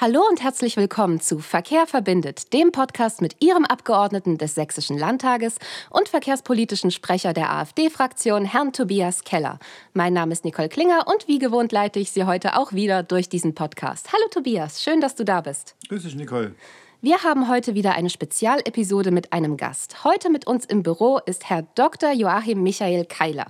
Hallo 0.00 0.22
und 0.30 0.42
herzlich 0.42 0.78
willkommen 0.78 1.20
zu 1.20 1.40
Verkehr 1.40 1.86
verbindet, 1.86 2.54
dem 2.54 2.72
Podcast 2.72 3.20
mit 3.20 3.36
Ihrem 3.42 3.66
Abgeordneten 3.66 4.38
des 4.38 4.54
Sächsischen 4.54 4.96
Landtages 4.96 5.56
und 5.90 6.08
verkehrspolitischen 6.08 6.90
Sprecher 6.90 7.34
der 7.34 7.52
AfD-Fraktion, 7.52 8.46
Herrn 8.46 8.72
Tobias 8.72 9.24
Keller. 9.24 9.58
Mein 9.92 10.14
Name 10.14 10.32
ist 10.32 10.46
Nicole 10.46 10.70
Klinger 10.70 11.04
und 11.06 11.28
wie 11.28 11.38
gewohnt 11.38 11.70
leite 11.70 12.00
ich 12.00 12.12
Sie 12.12 12.24
heute 12.24 12.56
auch 12.56 12.72
wieder 12.72 13.02
durch 13.02 13.28
diesen 13.28 13.54
Podcast. 13.54 14.10
Hallo 14.10 14.24
Tobias, 14.30 14.82
schön, 14.82 15.02
dass 15.02 15.16
du 15.16 15.24
da 15.26 15.42
bist. 15.42 15.76
Grüß 15.90 16.02
dich, 16.02 16.14
Nicole. 16.14 16.54
Wir 17.02 17.22
haben 17.22 17.48
heute 17.48 17.74
wieder 17.74 17.94
eine 17.94 18.10
Spezialepisode 18.10 19.10
mit 19.10 19.32
einem 19.32 19.56
Gast. 19.56 20.04
Heute 20.04 20.28
mit 20.28 20.46
uns 20.46 20.66
im 20.66 20.82
Büro 20.82 21.18
ist 21.24 21.48
Herr 21.48 21.62
Dr. 21.74 22.12
Joachim 22.12 22.62
Michael 22.62 23.06
Keiler, 23.06 23.46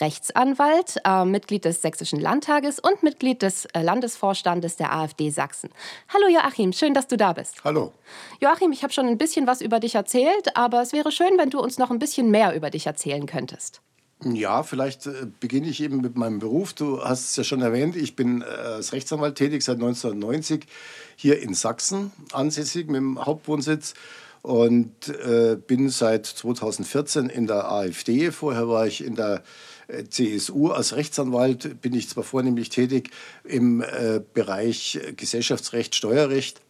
Rechtsanwalt, 0.00 0.96
äh, 1.04 1.24
Mitglied 1.24 1.64
des 1.64 1.80
Sächsischen 1.80 2.18
Landtages 2.18 2.80
und 2.80 3.04
Mitglied 3.04 3.42
des 3.42 3.66
äh, 3.66 3.82
Landesvorstandes 3.82 4.74
der 4.74 4.92
AfD 4.92 5.30
Sachsen. 5.30 5.70
Hallo 6.12 6.26
Joachim, 6.26 6.72
schön, 6.72 6.92
dass 6.92 7.06
du 7.06 7.16
da 7.16 7.34
bist. 7.34 7.62
Hallo. 7.62 7.92
Joachim, 8.40 8.72
ich 8.72 8.82
habe 8.82 8.92
schon 8.92 9.06
ein 9.06 9.16
bisschen 9.16 9.46
was 9.46 9.60
über 9.60 9.78
dich 9.78 9.94
erzählt, 9.94 10.56
aber 10.56 10.82
es 10.82 10.92
wäre 10.92 11.12
schön, 11.12 11.38
wenn 11.38 11.50
du 11.50 11.60
uns 11.60 11.78
noch 11.78 11.92
ein 11.92 12.00
bisschen 12.00 12.32
mehr 12.32 12.52
über 12.56 12.70
dich 12.70 12.88
erzählen 12.88 13.26
könntest. 13.26 13.80
Ja, 14.24 14.64
vielleicht 14.64 15.06
äh, 15.06 15.28
beginne 15.38 15.68
ich 15.68 15.80
eben 15.80 16.00
mit 16.00 16.16
meinem 16.16 16.40
Beruf. 16.40 16.72
Du 16.72 17.00
hast 17.04 17.28
es 17.28 17.36
ja 17.36 17.44
schon 17.44 17.62
erwähnt, 17.62 17.94
ich 17.94 18.16
bin 18.16 18.42
äh, 18.42 18.44
als 18.46 18.92
Rechtsanwalt 18.92 19.36
tätig 19.36 19.62
seit 19.62 19.76
1990 19.76 20.66
hier 21.20 21.42
in 21.42 21.52
Sachsen 21.52 22.12
ansässig 22.32 22.86
mit 22.86 22.96
dem 22.96 23.26
Hauptwohnsitz 23.26 23.94
und 24.42 25.08
äh, 25.08 25.56
bin 25.56 25.88
seit 25.88 26.26
2014 26.26 27.28
in 27.28 27.48
der 27.48 27.70
AfD. 27.70 28.30
Vorher 28.30 28.68
war 28.68 28.86
ich 28.86 29.04
in 29.04 29.16
der 29.16 29.42
äh, 29.88 30.04
CSU 30.04 30.68
als 30.68 30.94
Rechtsanwalt, 30.94 31.82
bin 31.82 31.92
ich 31.92 32.08
zwar 32.08 32.22
vornehmlich 32.22 32.68
tätig 32.68 33.10
im 33.42 33.82
äh, 33.82 34.20
Bereich 34.32 35.00
Gesellschaftsrecht, 35.16 35.96
Steuerrecht 35.96 36.60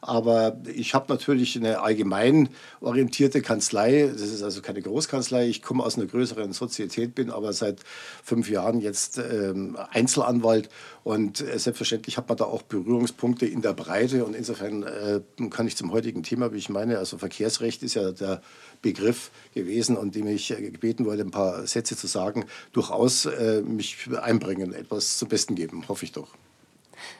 aber 0.00 0.58
ich 0.72 0.94
habe 0.94 1.06
natürlich 1.08 1.56
eine 1.56 1.80
allgemein 1.80 2.48
orientierte 2.80 3.42
Kanzlei. 3.42 4.08
Das 4.12 4.22
ist 4.22 4.42
also 4.42 4.62
keine 4.62 4.82
Großkanzlei. 4.82 5.48
Ich 5.48 5.62
komme 5.62 5.82
aus 5.82 5.96
einer 5.96 6.06
größeren 6.06 6.52
Sozietät, 6.52 7.14
bin 7.14 7.30
aber 7.30 7.52
seit 7.52 7.80
fünf 8.22 8.48
Jahren 8.48 8.80
jetzt 8.80 9.18
ähm, 9.18 9.76
Einzelanwalt. 9.90 10.68
Und 11.04 11.40
äh, 11.40 11.58
selbstverständlich 11.58 12.16
hat 12.16 12.28
man 12.28 12.36
da 12.36 12.44
auch 12.44 12.62
Berührungspunkte 12.62 13.46
in 13.46 13.62
der 13.62 13.72
Breite. 13.72 14.24
Und 14.24 14.34
insofern 14.34 14.82
äh, 14.82 15.20
kann 15.50 15.66
ich 15.66 15.76
zum 15.76 15.92
heutigen 15.92 16.22
Thema, 16.22 16.52
wie 16.52 16.58
ich 16.58 16.68
meine, 16.68 16.98
also 16.98 17.18
Verkehrsrecht 17.18 17.82
ist 17.82 17.94
ja 17.94 18.12
der 18.12 18.42
Begriff 18.82 19.30
gewesen, 19.54 19.96
und 19.96 20.14
dem 20.14 20.26
ich 20.28 20.50
äh, 20.50 20.70
gebeten 20.70 21.04
wurde, 21.04 21.22
ein 21.22 21.30
paar 21.30 21.66
Sätze 21.66 21.96
zu 21.96 22.06
sagen, 22.06 22.44
durchaus 22.72 23.26
äh, 23.26 23.62
mich 23.62 24.08
einbringen, 24.20 24.72
etwas 24.72 25.18
zum 25.18 25.28
Besten 25.28 25.54
geben, 25.54 25.88
hoffe 25.88 26.04
ich 26.04 26.12
doch. 26.12 26.28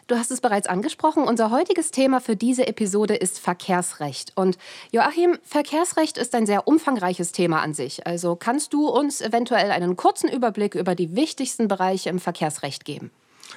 Du 0.06 0.17
hast 0.17 0.31
es 0.31 0.41
bereits 0.41 0.67
angesprochen. 0.67 1.25
Unser 1.25 1.50
heutiges 1.50 1.91
Thema 1.91 2.20
für 2.20 2.36
diese 2.36 2.67
Episode 2.67 3.14
ist 3.14 3.39
Verkehrsrecht. 3.39 4.33
Und 4.34 4.58
Joachim, 4.91 5.39
Verkehrsrecht 5.42 6.19
ist 6.19 6.34
ein 6.34 6.47
sehr 6.47 6.67
umfangreiches 6.67 7.33
Thema 7.33 7.61
an 7.61 7.75
sich. 7.75 8.06
Also 8.06 8.36
kannst 8.36 8.72
du 8.72 8.89
uns 8.89 9.20
eventuell 9.20 9.70
einen 9.70 9.97
kurzen 9.97 10.31
Überblick 10.31 10.75
über 10.75 10.94
die 10.94 11.14
wichtigsten 11.14 11.69
Bereiche 11.69 12.11
im 12.11 12.19
Verkehrsrecht 12.19 12.84
geben? 12.84 13.11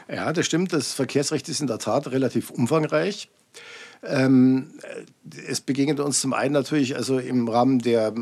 Ja, 0.10 0.34
das 0.34 0.46
stimmt. 0.46 0.74
Das 0.74 0.94
Verkehrsrecht 0.94 1.48
ist 1.50 1.62
in 1.62 1.68
der 1.68 1.80
Tat 1.80 2.12
relativ 2.12 2.50
umfangreich. 2.50 3.30
Ähm, 4.04 4.72
es 5.48 5.62
begegnet 5.62 6.00
uns 6.00 6.22
zum 6.22 6.34
einen 6.34 6.54
natürlich 6.54 6.96
also 6.96 7.20
im 7.20 7.48
Rahmen 7.48 7.80
der 7.80 8.14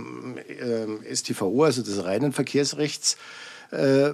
äh, 0.47 1.15
STVO, 1.15 1.63
also 1.63 1.81
des 1.81 2.03
reinen 2.03 2.33
Verkehrsrechts, 2.33 3.17
äh, 3.71 4.13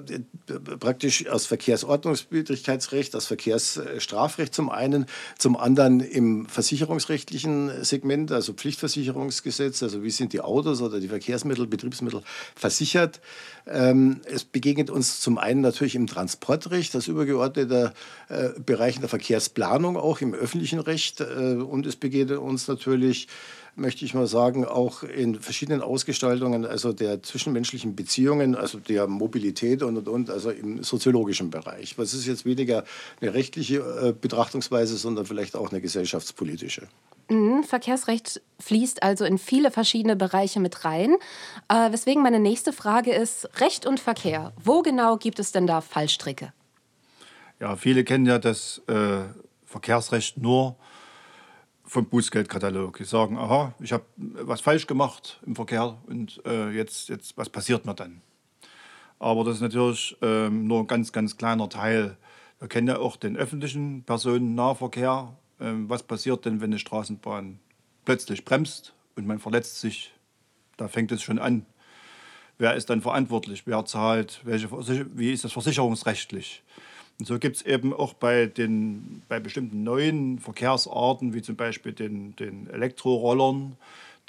praktisch 0.79 1.27
aus 1.27 1.45
Verkehrsordnungswidrigkeitsrecht, 1.45 3.15
aus 3.15 3.25
Verkehrsstrafrecht 3.25 4.53
zum 4.53 4.69
einen, 4.69 5.05
zum 5.37 5.55
anderen 5.55 6.01
im 6.01 6.45
versicherungsrechtlichen 6.47 7.83
Segment, 7.83 8.31
also 8.31 8.53
Pflichtversicherungsgesetz, 8.53 9.81
also 9.81 10.03
wie 10.03 10.11
sind 10.11 10.33
die 10.33 10.41
Autos 10.41 10.81
oder 10.81 10.99
die 10.99 11.07
Verkehrsmittel, 11.07 11.67
Betriebsmittel 11.67 12.21
versichert. 12.55 13.21
Ähm, 13.65 14.21
es 14.25 14.43
begegnet 14.43 14.89
uns 14.89 15.21
zum 15.21 15.37
einen 15.37 15.61
natürlich 15.61 15.95
im 15.95 16.07
Transportrecht, 16.07 16.93
das 16.93 17.07
übergeordnete 17.07 17.93
äh, 18.29 18.49
Bereich 18.59 18.95
in 18.95 19.01
der 19.01 19.09
Verkehrsplanung, 19.09 19.97
auch 19.97 20.21
im 20.21 20.33
öffentlichen 20.33 20.79
Recht 20.79 21.21
äh, 21.21 21.55
und 21.55 21.85
es 21.85 21.95
begegnet 21.95 22.39
uns 22.39 22.67
natürlich 22.67 23.27
möchte 23.75 24.05
ich 24.05 24.13
mal 24.13 24.27
sagen, 24.27 24.65
auch 24.65 25.03
in 25.03 25.39
verschiedenen 25.39 25.81
Ausgestaltungen, 25.81 26.65
also 26.65 26.93
der 26.93 27.21
zwischenmenschlichen 27.21 27.95
Beziehungen, 27.95 28.55
also 28.55 28.79
der 28.79 29.07
Mobilität 29.07 29.83
und, 29.83 29.97
und, 29.97 30.07
und, 30.07 30.29
also 30.29 30.49
im 30.49 30.83
soziologischen 30.83 31.49
Bereich. 31.49 31.97
Was 31.97 32.13
ist 32.13 32.25
jetzt 32.25 32.45
weniger 32.45 32.85
eine 33.21 33.33
rechtliche 33.33 33.77
äh, 33.77 34.13
Betrachtungsweise, 34.19 34.95
sondern 34.97 35.25
vielleicht 35.25 35.55
auch 35.55 35.71
eine 35.71 35.81
gesellschaftspolitische. 35.81 36.87
Mhm, 37.29 37.63
Verkehrsrecht 37.63 38.41
fließt 38.59 39.03
also 39.03 39.25
in 39.25 39.37
viele 39.37 39.71
verschiedene 39.71 40.15
Bereiche 40.15 40.59
mit 40.59 40.85
rein. 40.85 41.15
Äh, 41.67 41.91
weswegen 41.91 42.23
meine 42.23 42.39
nächste 42.39 42.71
Frage 42.71 43.13
ist, 43.13 43.49
Recht 43.59 43.85
und 43.85 43.99
Verkehr, 43.99 44.53
wo 44.63 44.81
genau 44.83 45.17
gibt 45.17 45.39
es 45.39 45.51
denn 45.51 45.67
da 45.67 45.81
Fallstricke? 45.81 46.53
Ja, 47.59 47.75
viele 47.75 48.03
kennen 48.03 48.25
ja 48.25 48.37
das 48.37 48.81
äh, 48.87 49.21
Verkehrsrecht 49.65 50.37
nur 50.37 50.75
vom 51.85 52.05
Bußgeldkatalog. 52.05 52.97
Die 52.97 53.03
sagen, 53.03 53.37
aha, 53.37 53.73
ich 53.79 53.93
habe 53.93 54.05
was 54.17 54.61
falsch 54.61 54.87
gemacht 54.87 55.39
im 55.45 55.55
Verkehr 55.55 55.97
und 56.07 56.41
äh, 56.45 56.69
jetzt, 56.71 57.09
jetzt, 57.09 57.37
was 57.37 57.49
passiert 57.49 57.85
mir 57.85 57.93
dann? 57.93 58.21
Aber 59.19 59.43
das 59.43 59.55
ist 59.55 59.61
natürlich 59.61 60.17
ähm, 60.21 60.67
nur 60.67 60.81
ein 60.81 60.87
ganz, 60.87 61.11
ganz 61.11 61.37
kleiner 61.37 61.69
Teil. 61.69 62.17
Wir 62.59 62.67
kennen 62.67 62.87
ja 62.87 62.97
auch 62.97 63.15
den 63.15 63.37
öffentlichen 63.37 64.03
Personennahverkehr. 64.03 65.33
Ähm, 65.59 65.89
was 65.89 66.03
passiert 66.03 66.45
denn, 66.45 66.59
wenn 66.59 66.71
eine 66.71 66.79
Straßenbahn 66.79 67.59
plötzlich 68.03 68.43
bremst 68.43 68.93
und 69.15 69.25
man 69.25 69.39
verletzt 69.39 69.79
sich? 69.79 70.13
Da 70.77 70.87
fängt 70.87 71.11
es 71.11 71.21
schon 71.21 71.39
an. 71.39 71.65
Wer 72.57 72.75
ist 72.75 72.89
dann 72.89 73.01
verantwortlich? 73.01 73.63
Wer 73.65 73.85
zahlt? 73.85 74.41
Welche 74.43 74.69
wie 75.17 75.31
ist 75.31 75.43
das 75.43 75.53
versicherungsrechtlich? 75.53 76.63
Und 77.19 77.27
so 77.27 77.39
gibt 77.39 77.57
es 77.57 77.61
eben 77.61 77.93
auch 77.93 78.13
bei, 78.13 78.45
den, 78.45 79.21
bei 79.29 79.39
bestimmten 79.39 79.83
neuen 79.83 80.39
Verkehrsarten, 80.39 81.33
wie 81.33 81.41
zum 81.41 81.55
Beispiel 81.55 81.93
den, 81.93 82.35
den 82.35 82.67
Elektrorollern, 82.69 83.77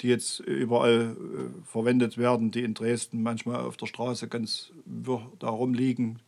die 0.01 0.07
jetzt 0.07 0.39
überall 0.39 1.15
äh, 1.17 1.65
verwendet 1.65 2.17
werden, 2.17 2.51
die 2.51 2.63
in 2.63 2.73
Dresden 2.73 3.23
manchmal 3.23 3.61
auf 3.61 3.77
der 3.77 3.87
Straße 3.87 4.27
ganz 4.27 4.71
wirr 4.85 5.29
da 5.39 5.49
rumliegen, 5.49 6.19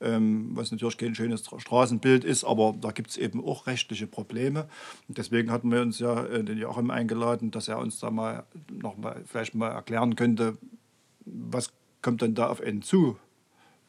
ähm, 0.00 0.52
was 0.54 0.70
natürlich 0.70 0.96
kein 0.96 1.14
schönes 1.14 1.44
Straßenbild 1.44 2.24
ist, 2.24 2.44
aber 2.44 2.74
da 2.80 2.92
gibt 2.92 3.10
es 3.10 3.16
eben 3.18 3.44
auch 3.44 3.66
rechtliche 3.66 4.06
Probleme. 4.06 4.68
Und 5.08 5.18
deswegen 5.18 5.50
hatten 5.50 5.70
wir 5.70 5.82
uns 5.82 5.98
ja 5.98 6.24
äh, 6.24 6.42
den 6.42 6.56
Joachim 6.56 6.90
eingeladen, 6.90 7.50
dass 7.50 7.68
er 7.68 7.78
uns 7.78 7.98
da 7.98 8.10
mal 8.10 8.44
noch 8.70 8.96
mal 8.96 9.20
vielleicht 9.26 9.54
mal 9.54 9.68
erklären 9.68 10.16
könnte, 10.16 10.56
was 11.26 11.72
kommt 12.00 12.22
denn 12.22 12.34
da 12.34 12.48
auf 12.48 12.62
einen 12.62 12.80
zu, 12.80 13.18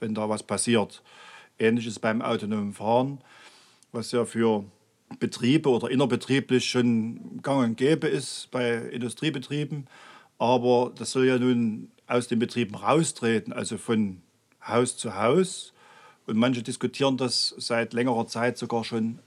wenn 0.01 0.13
da 0.13 0.28
was 0.28 0.43
passiert. 0.43 1.01
Ähnliches 1.61 1.99
beim 1.99 2.22
autonomen 2.22 2.73
Fahren, 2.73 3.19
was 3.91 4.11
ja 4.11 4.25
für 4.25 4.66
Betriebe 5.19 5.69
oder 5.69 5.89
innerbetrieblich 5.89 6.69
schon 6.69 7.41
gang 7.41 7.63
und 7.63 7.77
gäbe 7.77 8.07
ist 8.07 8.49
bei 8.51 8.73
Industriebetrieben. 8.73 9.88
Aber 10.38 10.91
das 10.97 11.11
soll 11.11 11.27
ja 11.27 11.38
nun 11.38 11.91
aus 12.07 12.27
den 12.27 12.39
Betrieben 12.39 12.75
raustreten, 12.75 13.53
also 13.53 13.77
von 13.77 14.22
Haus 14.66 14.97
zu 14.97 15.16
Haus. 15.16 15.73
Und 16.27 16.38
manche 16.38 16.63
diskutieren 16.63 17.17
das 17.17 17.53
seit 17.57 17.93
längerer 17.93 18.28
Zeit 18.28 18.57
sogar 18.57 18.83
schon 18.83 19.19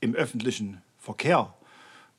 im 0.00 0.14
öffentlichen 0.14 0.82
Verkehr. 0.98 1.54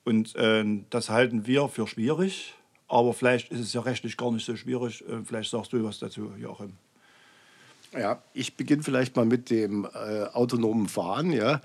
Und 0.04 0.36
äh, 0.36 0.64
das 0.90 1.10
halten 1.10 1.48
wir 1.48 1.68
für 1.68 1.88
schwierig. 1.88 2.54
Aber 2.88 3.14
vielleicht 3.14 3.52
ist 3.52 3.60
es 3.60 3.74
ja 3.74 3.82
rechtlich 3.82 4.18
gar 4.18 4.32
nicht 4.32 4.46
so 4.46 4.56
schwierig. 4.56 5.04
Äh, 5.08 5.24
vielleicht 5.24 5.52
sagst 5.52 5.74
du 5.74 5.84
was 5.84 6.00
dazu, 6.00 6.32
Joachim. 6.38 6.74
Ja, 7.94 8.24
ich 8.34 8.56
beginne 8.56 8.84
vielleicht 8.84 9.16
mal 9.16 9.26
mit 9.26 9.50
dem 9.50 9.86
äh, 9.86 10.24
autonomen 10.32 10.88
Fahren. 10.88 11.34
Ja. 11.34 11.62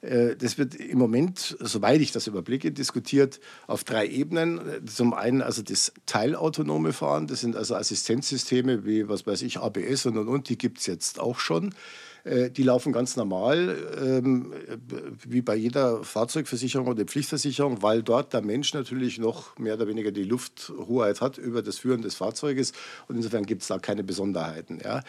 Äh, 0.00 0.36
das 0.36 0.58
wird 0.58 0.74
im 0.74 0.98
Moment, 0.98 1.56
soweit 1.60 2.00
ich 2.00 2.12
das 2.12 2.26
überblicke, 2.26 2.72
diskutiert 2.72 3.40
auf 3.66 3.84
drei 3.84 4.06
Ebenen. 4.06 4.60
Zum 4.86 5.14
einen 5.14 5.40
also 5.40 5.62
das 5.62 5.92
teilautonome 6.06 6.92
Fahren, 6.92 7.26
das 7.26 7.40
sind 7.40 7.56
also 7.56 7.76
Assistenzsysteme 7.76 8.84
wie, 8.84 9.08
was 9.08 9.26
weiß 9.26 9.42
ich, 9.42 9.58
ABS 9.58 10.06
und 10.06 10.18
und 10.18 10.28
und, 10.28 10.48
die 10.48 10.58
gibt 10.58 10.78
es 10.78 10.86
jetzt 10.86 11.20
auch 11.20 11.38
schon. 11.38 11.74
Äh, 12.28 12.50
die 12.50 12.62
laufen 12.62 12.92
ganz 12.92 13.16
normal, 13.16 13.76
ähm, 14.00 14.52
wie 15.26 15.40
bei 15.40 15.56
jeder 15.56 16.04
Fahrzeugversicherung 16.04 16.88
oder 16.88 17.04
Pflichtversicherung, 17.04 17.82
weil 17.82 18.02
dort 18.02 18.32
der 18.32 18.42
Mensch 18.42 18.74
natürlich 18.74 19.18
noch 19.18 19.56
mehr 19.58 19.74
oder 19.74 19.86
weniger 19.88 20.10
die 20.10 20.24
Lufthoheit 20.24 21.20
hat 21.20 21.38
über 21.38 21.62
das 21.62 21.78
Führen 21.78 22.02
des 22.02 22.16
Fahrzeuges. 22.16 22.72
Und 23.08 23.16
insofern 23.16 23.46
gibt 23.46 23.62
es 23.62 23.68
da 23.68 23.78
keine 23.78 24.04
Besonderheiten. 24.04 24.78
Ja. 24.84 24.96
Ja. 24.98 25.02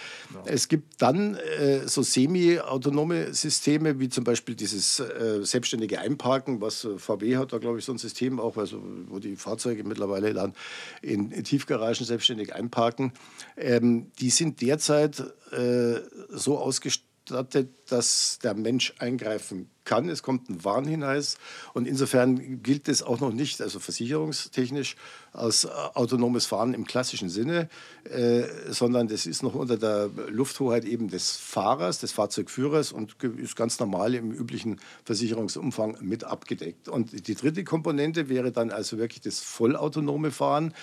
Es 0.46 0.68
gibt 0.68 1.02
dann 1.02 1.36
äh, 1.36 1.88
so 1.88 2.02
semi-autonome 2.02 3.34
Systeme, 3.34 4.00
wie 4.00 4.10
zum 4.10 4.24
Beispiel 4.24 4.56
dieses 4.56 5.00
äh, 5.00 5.40
selbstständige 5.42 6.00
Einparken, 6.00 6.62
was 6.62 6.86
äh, 6.86 6.98
VW 6.98 7.38
hat, 7.38 7.54
da 7.54 7.58
glaube 7.58 7.80
ich 7.80 7.86
so 7.86 7.92
ein 7.92 7.98
System 7.98 8.40
auch, 8.40 8.58
also, 8.58 8.82
wo 9.08 9.20
die 9.20 9.36
Fahrzeuge 9.36 9.84
mittlerweile 9.84 10.34
dann 10.34 10.54
in, 11.02 11.32
in 11.32 11.44
Tiefgaragen 11.44 12.06
selbstständig 12.06 12.56
einparken. 12.56 13.12
Ähm, 13.58 14.12
die 14.20 14.30
sind 14.30 14.62
derzeit 14.62 15.20
äh, 15.52 16.00
so 16.30 16.58
ausgestattet, 16.58 17.09
gestattet, 17.30 17.70
dass 17.90 18.40
der 18.44 18.56
Mensch 18.56 18.94
eingreifen 19.00 19.70
kann. 19.84 20.10
Es 20.10 20.22
kommt 20.22 20.50
ein 20.50 20.64
Warnhinweis 20.64 21.38
und 21.74 21.88
insofern 21.88 22.62
gilt 22.62 22.88
es 22.88 23.02
auch 23.02 23.20
noch 23.20 23.32
nicht, 23.32 23.62
also 23.62 23.80
versicherungstechnisch, 23.80 24.96
als 25.32 25.66
autonomes 25.68 26.46
Fahren 26.46 26.74
im 26.74 26.86
klassischen 26.86 27.30
Sinne, 27.30 27.70
äh, 28.04 28.44
sondern 28.70 29.08
das 29.08 29.26
ist 29.26 29.44
noch 29.44 29.56
unter 29.56 29.78
der 29.78 30.10
Lufthoheit 30.30 30.86
eben 30.86 31.08
des 31.08 31.38
Fahrers, 31.38 32.00
des 32.00 32.12
Fahrzeugführers 32.12 32.92
und 32.92 33.16
ist 33.24 33.56
ganz 33.56 33.80
normal 33.80 34.16
im 34.16 34.32
üblichen 34.32 34.80
Versicherungsumfang 35.06 35.98
mit 36.02 36.24
abgedeckt. 36.24 36.90
Und 36.90 37.28
die 37.28 37.36
dritte 37.36 37.64
Komponente 37.64 38.30
wäre 38.30 38.52
dann 38.52 38.72
also 38.72 38.98
wirklich 38.98 39.22
das 39.22 39.40
vollautonome 39.40 40.32
Fahren 40.32 40.74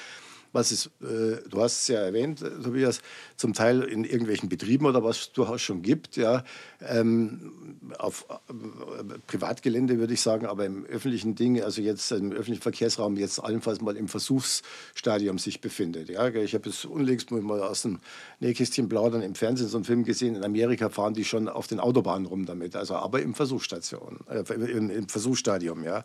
was 0.56 0.73
es, 0.73 0.87
äh, 1.03 1.49
du 1.49 1.61
hast 1.61 1.82
es 1.82 1.88
ja 1.88 2.00
erwähnt, 2.00 2.43
äh, 2.43 2.50
Tobias, 2.62 3.00
zum 3.37 3.53
Teil 3.53 3.82
in 3.82 4.05
irgendwelchen 4.05 4.49
Betrieben 4.49 4.87
oder 4.87 5.05
was 5.05 5.32
durchaus 5.32 5.61
schon 5.61 5.82
gibt, 5.82 6.17
ja, 6.17 6.43
ähm, 6.81 7.79
auf 7.99 8.26
äh, 8.31 9.19
Privatgelände 9.26 9.99
würde 9.99 10.14
ich 10.14 10.23
sagen, 10.23 10.47
aber 10.47 10.64
im 10.64 10.85
öffentlichen 10.87 11.35
Ding, 11.35 11.62
also 11.62 11.82
jetzt 11.82 12.11
im 12.11 12.32
öffentlichen 12.32 12.62
Verkehrsraum, 12.62 13.17
jetzt 13.17 13.38
allenfalls 13.38 13.81
mal 13.81 13.97
im 13.97 14.08
Versuchsstadium 14.08 15.38
sich 15.38 15.61
befindet. 15.61 16.08
Ja. 16.08 16.29
Ich 16.29 16.55
habe 16.55 16.69
es 16.69 16.85
unlängst 16.85 17.31
mal 17.31 17.61
aus 17.61 17.82
dem 17.82 18.00
Nähkästchen 18.41 18.88
plaudern 18.88 19.23
im 19.23 19.35
Fernsehen 19.35 19.69
so 19.69 19.76
einen 19.76 19.85
Film 19.85 20.05
gesehen, 20.05 20.35
in 20.35 20.44
Amerika 20.44 20.88
fahren 20.88 21.12
die 21.12 21.25
schon 21.25 21.49
auf 21.49 21.67
den 21.67 21.81
Autobahnen 21.81 22.26
rum 22.26 22.47
damit, 22.47 22.75
also 22.76 22.94
aber 22.94 23.20
im 23.20 23.35
Versuchsstation, 23.35 24.20
äh, 24.29 24.43
im, 24.55 24.91
im 24.91 25.09
Versuchsstadium, 25.09 25.85
ja. 25.85 26.02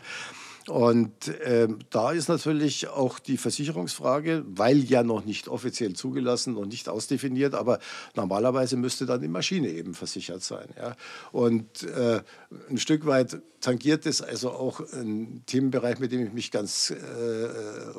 Und 0.67 1.11
ähm, 1.43 1.79
da 1.89 2.11
ist 2.11 2.29
natürlich 2.29 2.87
auch 2.87 3.17
die 3.17 3.37
Versicherungsfrage, 3.37 4.43
weil 4.47 4.77
ja 4.79 5.01
noch 5.01 5.25
nicht 5.25 5.47
offiziell 5.47 5.93
zugelassen 5.93 6.55
und 6.55 6.69
nicht 6.69 6.87
ausdefiniert, 6.87 7.55
aber 7.55 7.79
normalerweise 8.15 8.77
müsste 8.77 9.07
dann 9.07 9.21
die 9.21 9.27
Maschine 9.27 9.69
eben 9.69 9.95
versichert 9.95 10.43
sein. 10.43 10.67
Ja? 10.77 10.95
Und 11.31 11.83
äh, 11.83 12.21
ein 12.69 12.77
Stück 12.77 13.07
weit 13.07 13.41
tangiert 13.59 14.05
es 14.05 14.21
also 14.21 14.51
auch 14.51 14.81
einen 14.93 15.43
Themenbereich, 15.47 15.99
mit 15.99 16.11
dem 16.11 16.25
ich 16.27 16.33
mich 16.33 16.51
ganz 16.51 16.91
äh, 16.91 17.47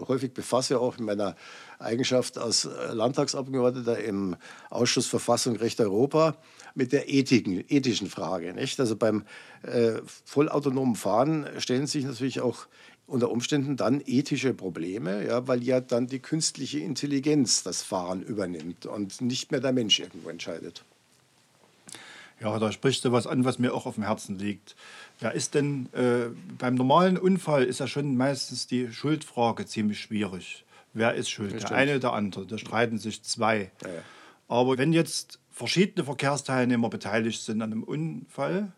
häufig 0.07 0.33
befasse, 0.33 0.79
auch 0.79 0.99
in 0.99 1.05
meiner 1.05 1.35
Eigenschaft 1.81 2.39
als 2.39 2.69
Landtagsabgeordneter 2.93 3.99
im 3.99 4.37
Ausschuss 4.71 5.07
Verfassung 5.07 5.57
Recht 5.57 5.81
Europa 5.81 6.37
mit 6.75 6.93
der 6.93 7.09
Ethiken, 7.09 7.65
ethischen 7.69 8.09
Frage. 8.09 8.53
Nicht? 8.55 8.79
Also 8.81 8.97
beim 8.97 9.25
äh, 9.63 10.01
vollautonomen 10.25 10.97
Fahren 10.97 11.47
stellen 11.59 11.87
sich 11.87 12.05
natürlich 12.05 12.41
auch 12.41 12.67
unter 13.07 13.31
Umständen 13.31 13.77
dann 13.77 14.03
ethische 14.07 14.55
Probleme, 14.55 15.27
ja, 15.27 15.47
weil 15.47 15.63
ja 15.63 15.81
dann 15.81 16.07
die 16.07 16.21
künstliche 16.21 16.79
Intelligenz 16.79 17.63
das 17.63 17.83
Fahren 17.83 18.23
übernimmt 18.23 18.87
und 18.87 19.21
nicht 19.21 19.51
mehr 19.51 19.61
der 19.61 19.73
Mensch 19.73 20.01
irgendwo 20.01 20.31
entscheidet. 20.31 20.85
Ja, 22.41 22.59
da 22.59 22.73
sprichst 22.73 23.05
du 23.05 23.13
was 23.13 23.27
an, 23.27 23.45
was 23.45 23.59
mir 23.59 23.73
auch 23.73 23.87
auf 23.87 23.95
dem 23.95 24.05
Herzen 24.05 24.39
liegt. 24.39 24.75
Ja, 25.21 25.29
ist 25.29 25.55
denn 25.55 25.89
äh, 25.93 26.31
beim 26.59 26.75
normalen 26.75 27.17
Unfall 27.17 27.65
ist 27.65 27.81
ja 27.81 27.87
schon 27.87 28.17
meistens 28.17 28.67
die 28.67 28.91
Schuldfrage 28.91 29.67
ziemlich 29.67 30.01
schwierig. 30.01 30.65
Wer 30.93 31.15
ist 31.15 31.31
schuld? 31.31 31.53
Der 31.53 31.73
eine, 31.73 32.01
der 32.01 32.13
andere. 32.13 32.45
Da 32.47 32.59
streiten 32.59 32.99
sich 32.99 33.23
zwei. 33.23 33.71
Ja, 33.83 33.89
ja. 33.89 34.03
Aber 34.53 34.77
wenn 34.77 34.93
jetzt 34.93 35.39
verschiedene 35.51 36.05
Verkehrsteilnehmer 36.05 36.91
beteiligt 36.91 37.41
sind 37.41 37.63
an 37.63 37.73
einem 37.73 37.83
Unfall 37.83 38.71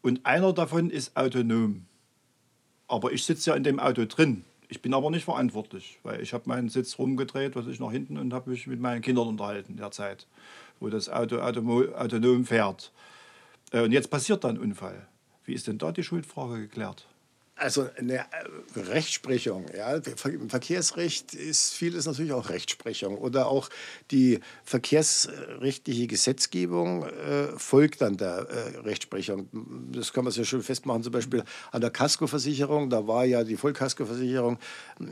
und 0.00 0.24
einer 0.24 0.54
davon 0.54 0.88
ist 0.88 1.18
autonom. 1.18 1.84
Aber 2.88 3.12
ich 3.12 3.22
sitze 3.22 3.50
ja 3.50 3.56
in 3.56 3.62
dem 3.62 3.78
Auto 3.78 4.06
drin. 4.06 4.42
Ich 4.68 4.80
bin 4.80 4.94
aber 4.94 5.10
nicht 5.10 5.26
verantwortlich, 5.26 5.98
weil 6.02 6.22
ich 6.22 6.32
habe 6.32 6.48
meinen 6.48 6.70
Sitz 6.70 6.98
rumgedreht, 6.98 7.56
was 7.56 7.66
ich 7.66 7.78
nach 7.78 7.92
hinten 7.92 8.16
und 8.16 8.32
habe 8.32 8.48
mich 8.48 8.66
mit 8.66 8.80
meinen 8.80 9.02
Kindern 9.02 9.28
unterhalten 9.28 9.72
in 9.72 9.76
der 9.76 9.90
Zeit, 9.90 10.26
wo 10.80 10.88
das 10.88 11.10
Auto 11.10 11.40
autonom 11.40 12.46
fährt. 12.46 12.90
Äh, 13.70 13.82
und 13.82 13.92
jetzt 13.92 14.08
passiert 14.08 14.44
dann 14.44 14.56
ein 14.56 14.62
Unfall. 14.62 15.06
Wie 15.44 15.52
ist 15.52 15.66
denn 15.66 15.76
da 15.76 15.92
die 15.92 16.04
Schuldfrage 16.04 16.58
geklärt? 16.58 17.06
Also 17.54 17.86
eine 17.98 18.14
äh, 18.14 18.24
Rechtsprechung, 18.76 19.66
ja, 19.76 19.94
im 20.24 20.48
Verkehrsrecht 20.48 21.34
ist 21.34 21.74
vieles 21.74 22.06
natürlich 22.06 22.32
auch 22.32 22.48
Rechtsprechung 22.48 23.18
oder 23.18 23.46
auch 23.46 23.68
die 24.10 24.40
verkehrsrechtliche 24.64 26.06
Gesetzgebung 26.06 27.04
äh, 27.04 27.48
folgt 27.58 28.00
dann 28.00 28.16
der 28.16 28.48
äh, 28.48 28.78
Rechtsprechung. 28.78 29.50
Das 29.92 30.14
kann 30.14 30.24
man 30.24 30.32
sehr 30.32 30.46
schön 30.46 30.62
festmachen, 30.62 31.02
zum 31.02 31.12
Beispiel 31.12 31.44
an 31.72 31.82
der 31.82 31.90
Kaskoversicherung. 31.90 32.88
Da 32.88 33.06
war 33.06 33.26
ja 33.26 33.44
die 33.44 33.58
Vollkaskoversicherung 33.58 34.58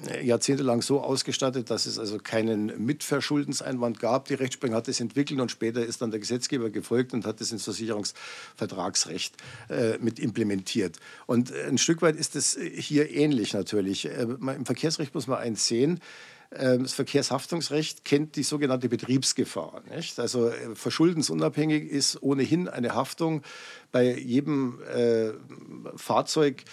äh, 0.09 0.25
jahrzehntelang 0.25 0.81
so 0.81 1.03
ausgestattet, 1.03 1.69
dass 1.69 1.85
es 1.85 1.99
also 1.99 2.19
keinen 2.19 2.85
Mitverschuldenseinwand 2.85 4.01
gab. 4.01 4.29
Die 4.29 4.35
Rechtsprechung 4.35 4.77
hat 4.77 4.89
es 4.89 4.99
entwickelt 4.99 5.41
und 5.41 5.51
später 5.51 5.85
ist 5.85 6.01
dann 6.01 6.11
der 6.11 6.21
Gesetzgeber 6.21 6.71
gefolgt 6.71 7.13
und 7.13 7.27
hat 7.27 7.39
es 7.43 7.53
ins 7.53 7.65
Versicherungsvertragsrecht 7.65 9.37
äh, 9.69 9.99
mit 9.99 10.19
implementiert. 10.19 10.97
Und 11.27 11.53
ein 11.53 11.77
Stück 11.77 12.01
weit 12.01 12.17
ist 12.17 12.31
ist 12.31 12.35
es 12.41 12.59
hier 12.59 13.11
ähnlich 13.11 13.53
natürlich. 13.53 14.07
Äh, 14.07 14.23
Im 14.23 14.67
Verkehrsrecht 14.67 15.15
muss 15.15 15.27
man 15.27 15.39
eins 15.39 15.67
sehen. 15.67 16.01
Äh, 16.51 16.79
das 16.79 16.93
Verkehrshaftungsrecht 16.93 18.05
kennt 18.05 18.37
die 18.37 18.43
sogenannte 18.43 18.89
Betriebsgefahr. 18.89 19.83
Nicht? 19.95 20.19
Also 20.19 20.49
äh, 20.49 20.75
verschuldensunabhängig 20.75 21.91
ist 21.91 22.23
ohnehin 22.23 22.69
eine 22.69 22.95
Haftung 22.95 23.43
bei 23.93 24.17
jedem 24.17 24.81
äh, 24.83 25.33
Fahrzeug 25.97 26.65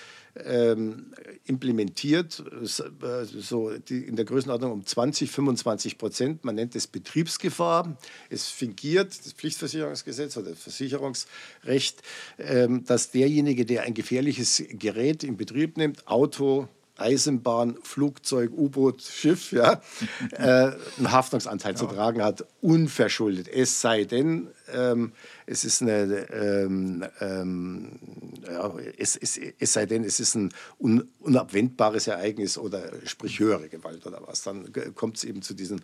ähm, 0.45 1.13
implementiert, 1.45 2.43
so 2.61 3.71
die, 3.77 4.05
in 4.05 4.15
der 4.15 4.25
Größenordnung 4.25 4.71
um 4.71 4.85
20, 4.85 5.31
25 5.31 5.97
Prozent. 5.97 6.45
Man 6.45 6.55
nennt 6.55 6.75
es 6.75 6.87
Betriebsgefahr. 6.87 7.97
Es 8.29 8.47
fingiert 8.47 9.17
das 9.25 9.33
Pflichtversicherungsgesetz 9.33 10.37
oder 10.37 10.51
das 10.51 10.59
Versicherungsrecht, 10.59 12.01
ähm, 12.37 12.83
dass 12.85 13.11
derjenige, 13.11 13.65
der 13.65 13.83
ein 13.83 13.93
gefährliches 13.93 14.63
Gerät 14.69 15.23
in 15.23 15.37
Betrieb 15.37 15.77
nimmt, 15.77 16.07
Auto, 16.07 16.67
Eisenbahn, 16.97 17.77
Flugzeug, 17.83 18.51
U-Boot, 18.51 19.01
Schiff, 19.01 19.51
ja, 19.51 19.81
äh, 20.31 20.71
einen 20.97 21.11
Haftungsanteil 21.11 21.73
ja. 21.73 21.77
zu 21.77 21.85
tragen 21.85 22.23
hat, 22.23 22.45
unverschuldet. 22.61 23.47
Es 23.47 23.81
sei 23.81 24.03
denn, 24.05 24.47
ähm, 24.73 25.11
es 25.45 25.63
ist 25.65 25.81
eine, 25.81 26.29
ähm, 26.31 27.05
ähm, 27.21 27.99
ja, 28.45 28.73
es, 28.97 29.15
es, 29.15 29.39
es, 29.59 29.73
sei 29.73 29.85
denn, 29.85 30.03
es 30.03 30.19
ist 30.19 30.35
ein 30.35 30.53
un, 30.79 31.07
unabwendbares 31.19 32.07
Ereignis 32.07 32.57
oder 32.57 32.91
sprich 33.05 33.39
höhere 33.39 33.69
Gewalt 33.69 34.05
oder 34.05 34.21
was. 34.25 34.43
Dann 34.43 34.71
kommt 34.95 35.17
es 35.17 35.23
eben 35.23 35.41
zu 35.41 35.53
diesen 35.53 35.81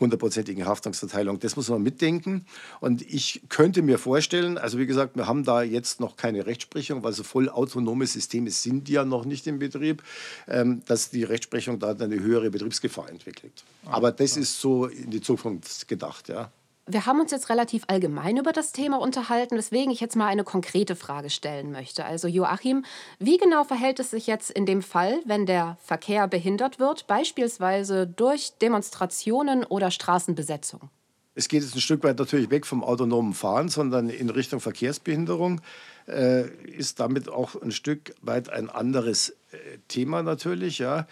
hundertprozentigen 0.00 0.66
Haftungsverteilungen. 0.66 1.40
Das 1.40 1.56
muss 1.56 1.68
man 1.68 1.82
mitdenken. 1.82 2.46
Und 2.80 3.02
ich 3.02 3.42
könnte 3.48 3.82
mir 3.82 3.98
vorstellen, 3.98 4.58
also 4.58 4.78
wie 4.78 4.86
gesagt, 4.86 5.16
wir 5.16 5.26
haben 5.26 5.44
da 5.44 5.62
jetzt 5.62 6.00
noch 6.00 6.16
keine 6.16 6.46
Rechtsprechung, 6.46 7.02
weil 7.02 7.12
so 7.12 7.22
voll 7.22 7.48
autonome 7.48 8.06
Systeme 8.06 8.50
sind 8.50 8.88
ja 8.88 9.04
noch 9.04 9.24
nicht 9.24 9.46
im 9.46 9.58
Betrieb, 9.58 10.02
ähm, 10.48 10.82
dass 10.86 11.10
die 11.10 11.24
Rechtsprechung 11.24 11.78
da 11.78 11.92
eine 11.92 12.20
höhere 12.20 12.50
Betriebsgefahr 12.50 13.08
entwickelt. 13.08 13.64
Aber 13.84 14.12
das 14.12 14.36
ist 14.36 14.60
so 14.60 14.86
in 14.86 15.10
die 15.10 15.20
Zukunft 15.20 15.88
gedacht, 15.88 16.28
ja. 16.28 16.50
Wir 16.88 17.04
haben 17.04 17.20
uns 17.20 17.32
jetzt 17.32 17.50
relativ 17.50 17.82
allgemein 17.88 18.36
über 18.36 18.52
das 18.52 18.70
Thema 18.70 19.00
unterhalten, 19.00 19.56
weswegen 19.56 19.90
ich 19.90 19.98
jetzt 19.98 20.14
mal 20.14 20.28
eine 20.28 20.44
konkrete 20.44 20.94
Frage 20.94 21.30
stellen 21.30 21.72
möchte. 21.72 22.04
Also 22.04 22.28
Joachim, 22.28 22.84
wie 23.18 23.38
genau 23.38 23.64
verhält 23.64 23.98
es 23.98 24.12
sich 24.12 24.28
jetzt 24.28 24.50
in 24.52 24.66
dem 24.66 24.82
Fall, 24.82 25.18
wenn 25.24 25.46
der 25.46 25.78
Verkehr 25.82 26.28
behindert 26.28 26.78
wird, 26.78 27.08
beispielsweise 27.08 28.06
durch 28.06 28.52
Demonstrationen 28.62 29.64
oder 29.64 29.90
Straßenbesetzung? 29.90 30.88
Es 31.34 31.48
geht 31.48 31.64
jetzt 31.64 31.74
ein 31.74 31.80
Stück 31.80 32.04
weit 32.04 32.20
natürlich 32.20 32.50
weg 32.50 32.64
vom 32.64 32.84
autonomen 32.84 33.34
Fahren, 33.34 33.68
sondern 33.68 34.08
in 34.08 34.30
Richtung 34.30 34.60
Verkehrsbehinderung. 34.60 35.60
Äh, 36.06 36.48
ist 36.66 37.00
damit 37.00 37.28
auch 37.28 37.60
ein 37.60 37.72
Stück 37.72 38.14
weit 38.22 38.48
ein 38.48 38.70
anderes 38.70 39.30
äh, 39.50 39.78
Thema 39.88 40.22
natürlich. 40.22 40.78
Ja. 40.78 41.08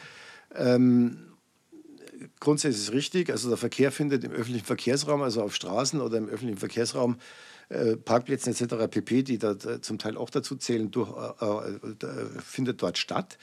Ähm, 0.55 1.34
grundsätzlich 2.41 2.83
ist 2.83 2.89
es 2.89 2.95
richtig. 2.95 3.31
Also 3.31 3.49
der 3.49 3.59
Verkehr 3.59 3.93
findet 3.93 4.25
im 4.25 4.33
öffentlichen 4.33 4.67
Verkehrsraum, 4.67 5.23
also 5.23 5.43
auf 5.43 5.55
Straßen 5.55 6.01
oder 6.01 6.19
im 6.19 6.29
öffentlichen 6.29 6.59
Verkehrsraum, 6.59 7.17
äh, 7.69 7.97
Parkplätzen 7.97 8.53
etc. 8.53 8.89
pp., 8.91 9.23
die 9.23 9.39
da 9.39 9.81
zum 9.81 9.99
Teil 9.99 10.17
auch 10.17 10.31
dazu 10.31 10.57
zählen, 10.57 10.91
durch, 10.91 11.11
äh, 11.41 12.07
äh, 12.07 12.41
findet 12.41 12.83
dort 12.83 12.99
statt. 12.99 13.39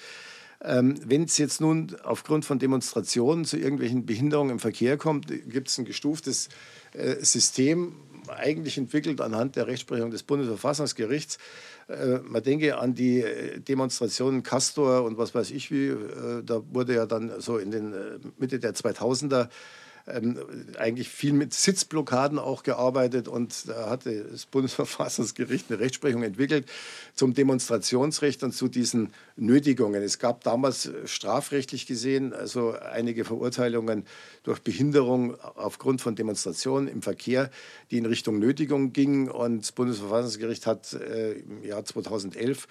Ähm, 0.63 0.95
Wenn 1.03 1.23
es 1.23 1.37
jetzt 1.37 1.59
nun 1.59 1.95
aufgrund 2.03 2.45
von 2.45 2.59
Demonstrationen 2.59 3.45
zu 3.45 3.57
irgendwelchen 3.57 4.05
Behinderungen 4.05 4.51
im 4.51 4.59
Verkehr 4.59 4.97
kommt, 4.97 5.27
gibt 5.27 5.69
es 5.69 5.77
ein 5.79 5.85
gestuftes 5.85 6.49
äh, 6.93 7.15
System, 7.23 7.95
eigentlich 8.37 8.77
entwickelt 8.77 9.21
anhand 9.21 9.55
der 9.55 9.67
Rechtsprechung 9.67 10.11
des 10.11 10.23
Bundesverfassungsgerichts, 10.23 11.37
äh, 11.87 12.19
man 12.23 12.43
denke 12.43 12.77
an 12.77 12.93
die 12.93 13.21
äh, 13.21 13.59
Demonstrationen 13.59 14.43
Castor 14.43 15.03
und 15.03 15.17
was 15.17 15.35
weiß 15.35 15.51
ich 15.51 15.71
wie. 15.71 15.87
Äh, 15.87 16.43
da 16.43 16.61
wurde 16.71 16.95
ja 16.95 17.05
dann 17.05 17.39
so 17.39 17.57
in 17.57 17.71
den 17.71 17.93
Mitte 18.37 18.59
der 18.59 18.73
2000er 18.73 19.49
ähm, 20.13 20.37
eigentlich 20.77 21.09
viel 21.09 21.33
mit 21.33 21.53
Sitzblockaden 21.53 22.39
auch 22.39 22.63
gearbeitet 22.63 23.27
und 23.27 23.67
da 23.67 23.89
hatte 23.89 24.25
das 24.31 24.45
Bundesverfassungsgericht 24.45 25.67
eine 25.69 25.79
Rechtsprechung 25.79 26.23
entwickelt 26.23 26.65
zum 27.15 27.33
Demonstrationsrecht 27.33 28.43
und 28.43 28.53
zu 28.53 28.67
diesen 28.67 29.13
Nötigungen. 29.35 30.01
Es 30.03 30.19
gab 30.19 30.43
damals 30.43 30.89
strafrechtlich 31.05 31.85
gesehen 31.87 32.33
also 32.33 32.73
einige 32.73 33.25
Verurteilungen 33.25 34.05
durch 34.43 34.59
Behinderung 34.59 35.39
aufgrund 35.39 36.01
von 36.01 36.15
Demonstrationen 36.15 36.87
im 36.87 37.01
Verkehr, 37.01 37.49
die 37.91 37.97
in 37.97 38.05
Richtung 38.05 38.39
Nötigung 38.39 38.93
gingen 38.93 39.29
und 39.29 39.61
das 39.61 39.71
Bundesverfassungsgericht 39.71 40.65
hat 40.65 40.93
äh, 40.93 41.33
im 41.33 41.63
Jahr 41.63 41.85
2011 41.85 42.67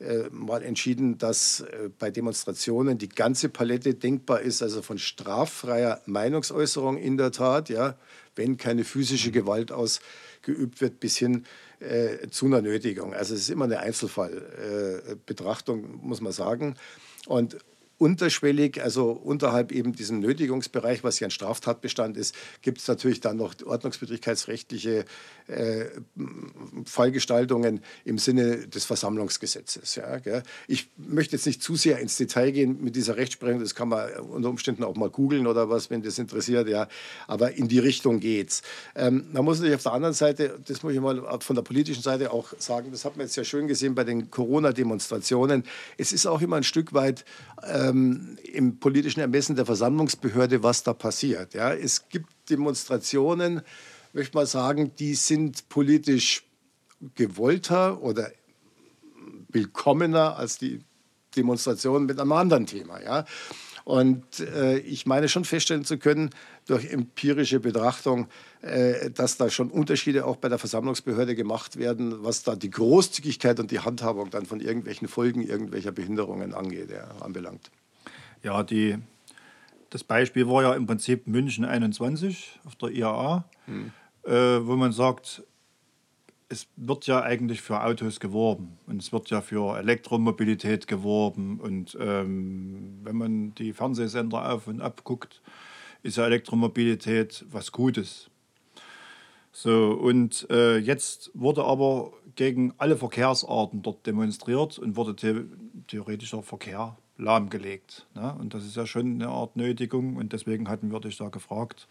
äh, 0.00 0.24
mal 0.30 0.62
entschieden, 0.62 1.18
dass 1.18 1.60
äh, 1.60 1.88
bei 1.98 2.10
Demonstrationen 2.10 2.98
die 2.98 3.08
ganze 3.08 3.48
Palette 3.48 3.94
denkbar 3.94 4.40
ist, 4.40 4.62
also 4.62 4.82
von 4.82 4.98
straffreier 4.98 6.02
Meinungsäußerung 6.06 6.83
in 6.96 7.16
der 7.16 7.32
Tat, 7.32 7.68
ja, 7.68 7.96
wenn 8.36 8.56
keine 8.56 8.84
physische 8.84 9.30
Gewalt 9.30 9.70
ausgeübt 9.72 10.80
wird, 10.80 11.00
bis 11.00 11.16
hin 11.16 11.44
äh, 11.80 12.28
zu 12.30 12.46
einer 12.46 12.62
Nötigung. 12.62 13.14
Also 13.14 13.34
es 13.34 13.40
ist 13.40 13.50
immer 13.50 13.66
eine 13.66 13.80
Einzelfallbetrachtung, 13.80 15.84
äh, 15.84 15.88
muss 16.02 16.20
man 16.20 16.32
sagen. 16.32 16.76
Und 17.26 17.58
unterschwellig, 17.98 18.82
also 18.82 19.10
unterhalb 19.12 19.72
eben 19.72 19.92
diesem 19.92 20.20
Nötigungsbereich, 20.20 21.04
was 21.04 21.20
ja 21.20 21.28
ein 21.28 21.30
Straftatbestand 21.30 22.16
ist, 22.16 22.34
gibt 22.62 22.78
es 22.78 22.88
natürlich 22.88 23.20
dann 23.20 23.36
noch 23.36 23.54
ordnungswidrigkeitsrechtliche 23.64 25.04
äh, 25.46 25.84
Fallgestaltungen 26.86 27.80
im 28.04 28.18
Sinne 28.18 28.66
des 28.66 28.84
Versammlungsgesetzes. 28.84 29.94
Ja, 29.94 30.18
gell? 30.18 30.42
Ich 30.66 30.88
möchte 30.96 31.36
jetzt 31.36 31.46
nicht 31.46 31.62
zu 31.62 31.76
sehr 31.76 31.98
ins 31.98 32.16
Detail 32.16 32.50
gehen 32.50 32.82
mit 32.82 32.96
dieser 32.96 33.16
Rechtsprechung, 33.16 33.60
das 33.60 33.74
kann 33.74 33.88
man 33.88 34.10
unter 34.14 34.48
Umständen 34.48 34.82
auch 34.82 34.96
mal 34.96 35.10
googeln 35.10 35.46
oder 35.46 35.70
was, 35.70 35.90
wenn 35.90 36.02
das 36.02 36.18
interessiert, 36.18 36.68
ja, 36.68 36.88
aber 37.28 37.52
in 37.52 37.68
die 37.68 37.78
Richtung 37.78 38.20
geht's. 38.20 38.62
Ähm, 38.96 39.26
man 39.32 39.44
muss 39.44 39.58
natürlich 39.58 39.76
auf 39.76 39.82
der 39.82 39.92
anderen 39.92 40.14
Seite, 40.14 40.58
das 40.66 40.82
muss 40.82 40.94
ich 40.94 41.00
mal 41.00 41.22
von 41.40 41.56
der 41.56 41.62
politischen 41.62 42.02
Seite 42.02 42.32
auch 42.32 42.52
sagen, 42.58 42.90
das 42.90 43.04
hat 43.04 43.16
man 43.16 43.26
jetzt 43.26 43.36
ja 43.36 43.44
schön 43.44 43.68
gesehen 43.68 43.94
bei 43.94 44.04
den 44.04 44.30
Corona-Demonstrationen, 44.30 45.64
es 45.96 46.12
ist 46.12 46.26
auch 46.26 46.40
immer 46.40 46.56
ein 46.56 46.64
Stück 46.64 46.92
weit 46.92 47.24
äh, 47.62 47.83
ähm, 47.88 48.38
im 48.42 48.78
politischen 48.78 49.20
Ermessen 49.20 49.56
der 49.56 49.66
Versammlungsbehörde, 49.66 50.62
was 50.62 50.82
da 50.82 50.92
passiert. 50.92 51.54
Ja, 51.54 51.72
es 51.72 52.08
gibt 52.08 52.28
Demonstrationen, 52.50 53.62
möchte 54.12 54.36
mal 54.36 54.46
sagen, 54.46 54.92
die 54.96 55.14
sind 55.14 55.68
politisch 55.68 56.44
gewollter 57.14 58.00
oder 58.02 58.30
willkommener 59.48 60.36
als 60.36 60.58
die 60.58 60.80
Demonstrationen 61.36 62.06
mit 62.06 62.20
einem 62.20 62.32
anderen 62.32 62.66
Thema. 62.66 63.02
Ja? 63.02 63.24
Und 63.84 64.40
äh, 64.40 64.78
ich 64.78 65.04
meine 65.04 65.28
schon 65.28 65.44
feststellen 65.44 65.84
zu 65.84 65.98
können, 65.98 66.30
durch 66.66 66.86
empirische 66.86 67.60
Betrachtung, 67.60 68.28
äh, 68.62 69.10
dass 69.10 69.36
da 69.36 69.50
schon 69.50 69.70
Unterschiede 69.70 70.24
auch 70.24 70.36
bei 70.36 70.48
der 70.48 70.58
Versammlungsbehörde 70.58 71.34
gemacht 71.34 71.76
werden, 71.76 72.24
was 72.24 72.42
da 72.42 72.56
die 72.56 72.70
Großzügigkeit 72.70 73.60
und 73.60 73.70
die 73.70 73.80
Handhabung 73.80 74.30
dann 74.30 74.46
von 74.46 74.60
irgendwelchen 74.60 75.06
Folgen 75.06 75.42
irgendwelcher 75.42 75.92
Behinderungen 75.92 76.54
angeht, 76.54 76.90
ja, 76.90 77.08
anbelangt. 77.20 77.70
Ja, 78.42 78.62
die, 78.62 78.96
das 79.90 80.02
Beispiel 80.02 80.48
war 80.48 80.62
ja 80.62 80.74
im 80.74 80.86
Prinzip 80.86 81.26
München 81.26 81.66
21 81.66 82.60
auf 82.64 82.76
der 82.76 82.90
IAA, 82.90 83.44
hm. 83.66 83.92
äh, 84.24 84.66
wo 84.66 84.76
man 84.76 84.92
sagt, 84.92 85.42
es 86.48 86.68
wird 86.76 87.06
ja 87.06 87.22
eigentlich 87.22 87.60
für 87.60 87.82
Autos 87.82 88.20
geworben 88.20 88.78
und 88.86 89.02
es 89.02 89.12
wird 89.12 89.30
ja 89.30 89.40
für 89.40 89.76
Elektromobilität 89.78 90.86
geworben. 90.86 91.58
Und 91.60 91.96
ähm, 92.00 93.00
wenn 93.02 93.16
man 93.16 93.54
die 93.54 93.72
Fernsehsender 93.72 94.52
auf 94.52 94.66
und 94.66 94.80
ab 94.80 95.04
guckt, 95.04 95.42
ist 96.02 96.16
ja 96.16 96.26
Elektromobilität 96.26 97.44
was 97.50 97.72
Gutes. 97.72 98.30
So, 99.52 99.92
und 99.92 100.48
äh, 100.50 100.78
jetzt 100.78 101.30
wurde 101.32 101.64
aber 101.64 102.12
gegen 102.34 102.74
alle 102.76 102.96
Verkehrsarten 102.96 103.82
dort 103.82 104.06
demonstriert 104.06 104.78
und 104.78 104.96
wurde 104.96 105.14
the 105.18 105.44
theoretischer 105.86 106.42
Verkehr 106.42 106.96
lahmgelegt. 107.16 108.06
Ne? 108.14 108.34
Und 108.38 108.54
das 108.54 108.64
ist 108.64 108.76
ja 108.76 108.86
schon 108.86 109.14
eine 109.14 109.28
Art 109.28 109.56
Nötigung 109.56 110.16
und 110.16 110.32
deswegen 110.32 110.68
hatten 110.68 110.90
wir 110.90 111.00
dich 111.00 111.16
da 111.16 111.28
gefragt, 111.28 111.86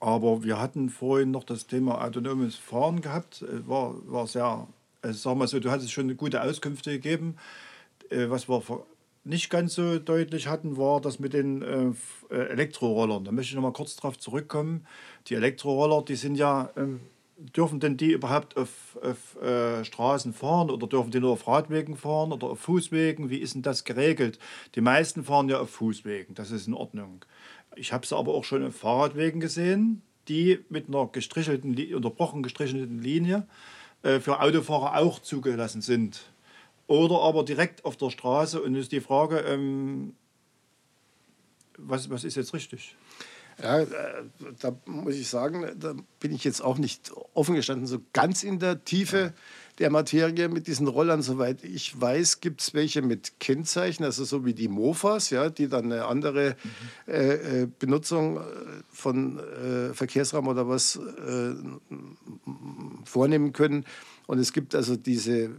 aber 0.00 0.42
wir 0.42 0.58
hatten 0.58 0.88
vorhin 0.88 1.30
noch 1.30 1.44
das 1.44 1.66
Thema 1.66 2.02
autonomes 2.02 2.56
Fahren 2.56 3.02
gehabt. 3.02 3.42
Äh, 3.42 3.68
war, 3.68 3.94
war 4.10 4.26
sehr, 4.26 4.66
also 5.02 5.18
sag 5.18 5.36
mal 5.36 5.46
so, 5.46 5.60
du 5.60 5.70
hattest 5.70 5.92
schon 5.92 6.16
gute 6.16 6.42
Auskünfte 6.42 6.90
gegeben. 6.90 7.36
Äh, 8.08 8.30
was 8.30 8.48
wir 8.48 8.62
nicht 9.24 9.50
ganz 9.50 9.74
so 9.74 9.98
deutlich 9.98 10.48
hatten, 10.48 10.78
war 10.78 11.02
das 11.02 11.18
mit 11.18 11.34
den 11.34 11.60
äh, 11.60 12.34
Elektrorollern. 12.34 13.24
Da 13.24 13.32
möchte 13.32 13.50
ich 13.50 13.54
noch 13.54 13.62
mal 13.62 13.74
kurz 13.74 13.94
darauf 13.94 14.18
zurückkommen. 14.18 14.86
Die 15.26 15.34
Elektroroller, 15.34 16.02
die 16.02 16.16
sind 16.16 16.36
ja, 16.36 16.70
ähm, 16.74 17.00
dürfen 17.36 17.80
denn 17.80 17.98
die 17.98 18.12
überhaupt 18.12 18.56
auf, 18.56 18.98
auf 19.02 19.36
Straßen 19.86 20.32
fahren 20.34 20.70
oder 20.70 20.86
dürfen 20.86 21.10
die 21.10 21.20
nur 21.20 21.32
auf 21.32 21.46
Radwegen 21.46 21.96
fahren 21.96 22.32
oder 22.32 22.48
auf 22.48 22.60
Fußwegen? 22.60 23.30
Wie 23.30 23.38
ist 23.38 23.54
denn 23.54 23.62
das 23.62 23.84
geregelt? 23.84 24.38
Die 24.74 24.82
meisten 24.82 25.24
fahren 25.24 25.48
ja 25.48 25.58
auf 25.58 25.70
Fußwegen, 25.70 26.34
das 26.34 26.50
ist 26.50 26.66
in 26.66 26.74
Ordnung. 26.74 27.24
Ich 27.76 27.92
habe 27.92 28.04
es 28.04 28.12
aber 28.12 28.34
auch 28.34 28.44
schon 28.44 28.64
auf 28.66 28.76
Fahrradwegen 28.76 29.40
gesehen, 29.40 30.02
die 30.28 30.64
mit 30.68 30.88
einer 30.88 31.06
gestrichelten, 31.06 31.76
unterbrochen 31.94 32.42
gestrichelten 32.42 33.00
Linie 33.00 33.46
äh, 34.02 34.20
für 34.20 34.40
Autofahrer 34.40 34.96
auch 34.96 35.20
zugelassen 35.20 35.82
sind. 35.82 36.30
Oder 36.86 37.20
aber 37.20 37.44
direkt 37.44 37.84
auf 37.84 37.96
der 37.96 38.10
Straße 38.10 38.60
und 38.60 38.74
ist 38.74 38.92
die 38.92 39.00
Frage, 39.00 39.38
ähm, 39.40 40.14
was, 41.78 42.10
was 42.10 42.24
ist 42.24 42.36
jetzt 42.36 42.52
richtig? 42.52 42.96
Ja, 43.62 43.80
äh, 43.80 43.86
da 44.60 44.74
muss 44.86 45.14
ich 45.14 45.28
sagen, 45.28 45.70
da 45.78 45.94
bin 46.18 46.32
ich 46.32 46.44
jetzt 46.44 46.60
auch 46.60 46.78
nicht 46.78 47.12
offen 47.34 47.54
gestanden, 47.54 47.86
so 47.86 48.00
ganz 48.12 48.42
in 48.42 48.58
der 48.58 48.84
Tiefe. 48.84 49.18
Ja 49.18 49.32
der 49.80 49.90
Materie 49.90 50.48
mit 50.48 50.66
diesen 50.66 50.86
Rollern. 50.86 51.22
Soweit 51.22 51.64
ich 51.64 51.98
weiß, 51.98 52.40
gibt 52.40 52.60
es 52.60 52.74
welche 52.74 53.02
mit 53.02 53.40
Kennzeichen, 53.40 54.04
also 54.04 54.24
so 54.24 54.44
wie 54.44 54.54
die 54.54 54.68
Mofas, 54.68 55.30
ja, 55.30 55.48
die 55.48 55.68
dann 55.68 55.86
eine 55.86 56.04
andere 56.04 56.54
mhm. 57.06 57.12
äh, 57.12 57.66
Benutzung 57.78 58.36
äh, 58.36 58.40
von 58.90 59.38
äh, 59.38 59.94
Verkehrsraum 59.94 60.48
oder 60.48 60.68
was 60.68 60.96
äh, 60.96 61.54
vornehmen 63.04 63.52
können. 63.52 63.86
Und 64.26 64.38
es 64.38 64.52
gibt 64.52 64.74
also 64.74 64.96
diese 64.96 65.50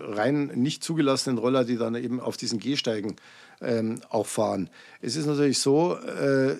rein 0.00 0.48
nicht 0.48 0.84
zugelassenen 0.84 1.38
Roller, 1.38 1.64
die 1.64 1.76
dann 1.76 1.94
eben 1.94 2.20
auf 2.20 2.36
diesen 2.36 2.58
Gehsteigen 2.58 3.16
ähm, 3.62 4.00
auch 4.10 4.26
fahren. 4.26 4.68
Es 5.00 5.16
ist 5.16 5.26
natürlich 5.26 5.58
so, 5.58 5.96
äh, 5.96 6.56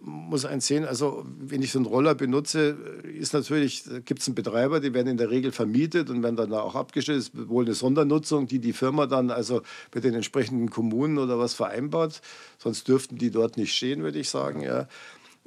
muss 0.00 0.44
eins 0.44 0.66
sehen, 0.66 0.84
also 0.84 1.24
wenn 1.38 1.62
ich 1.62 1.72
so 1.72 1.78
einen 1.78 1.86
Roller 1.86 2.14
benutze, 2.14 2.76
ist 3.18 3.32
natürlich, 3.32 3.84
gibt 4.04 4.20
es 4.20 4.28
einen 4.28 4.34
Betreiber, 4.34 4.80
die 4.80 4.94
werden 4.94 5.08
in 5.08 5.16
der 5.16 5.30
Regel 5.30 5.52
vermietet 5.52 6.10
und 6.10 6.22
werden 6.22 6.36
dann 6.36 6.52
auch 6.52 6.74
abgestellt. 6.74 7.18
Es 7.18 7.28
ist 7.28 7.48
wohl 7.48 7.64
eine 7.64 7.74
Sondernutzung, 7.74 8.46
die 8.46 8.58
die 8.58 8.72
Firma 8.72 9.06
dann 9.06 9.30
also 9.30 9.62
mit 9.94 10.04
den 10.04 10.14
entsprechenden 10.14 10.70
Kommunen 10.70 11.18
oder 11.18 11.38
was 11.38 11.54
vereinbart. 11.54 12.20
Sonst 12.58 12.88
dürften 12.88 13.18
die 13.18 13.30
dort 13.30 13.56
nicht 13.56 13.74
stehen, 13.74 14.02
würde 14.02 14.18
ich 14.18 14.28
sagen. 14.28 14.62
Ja. 14.62 14.88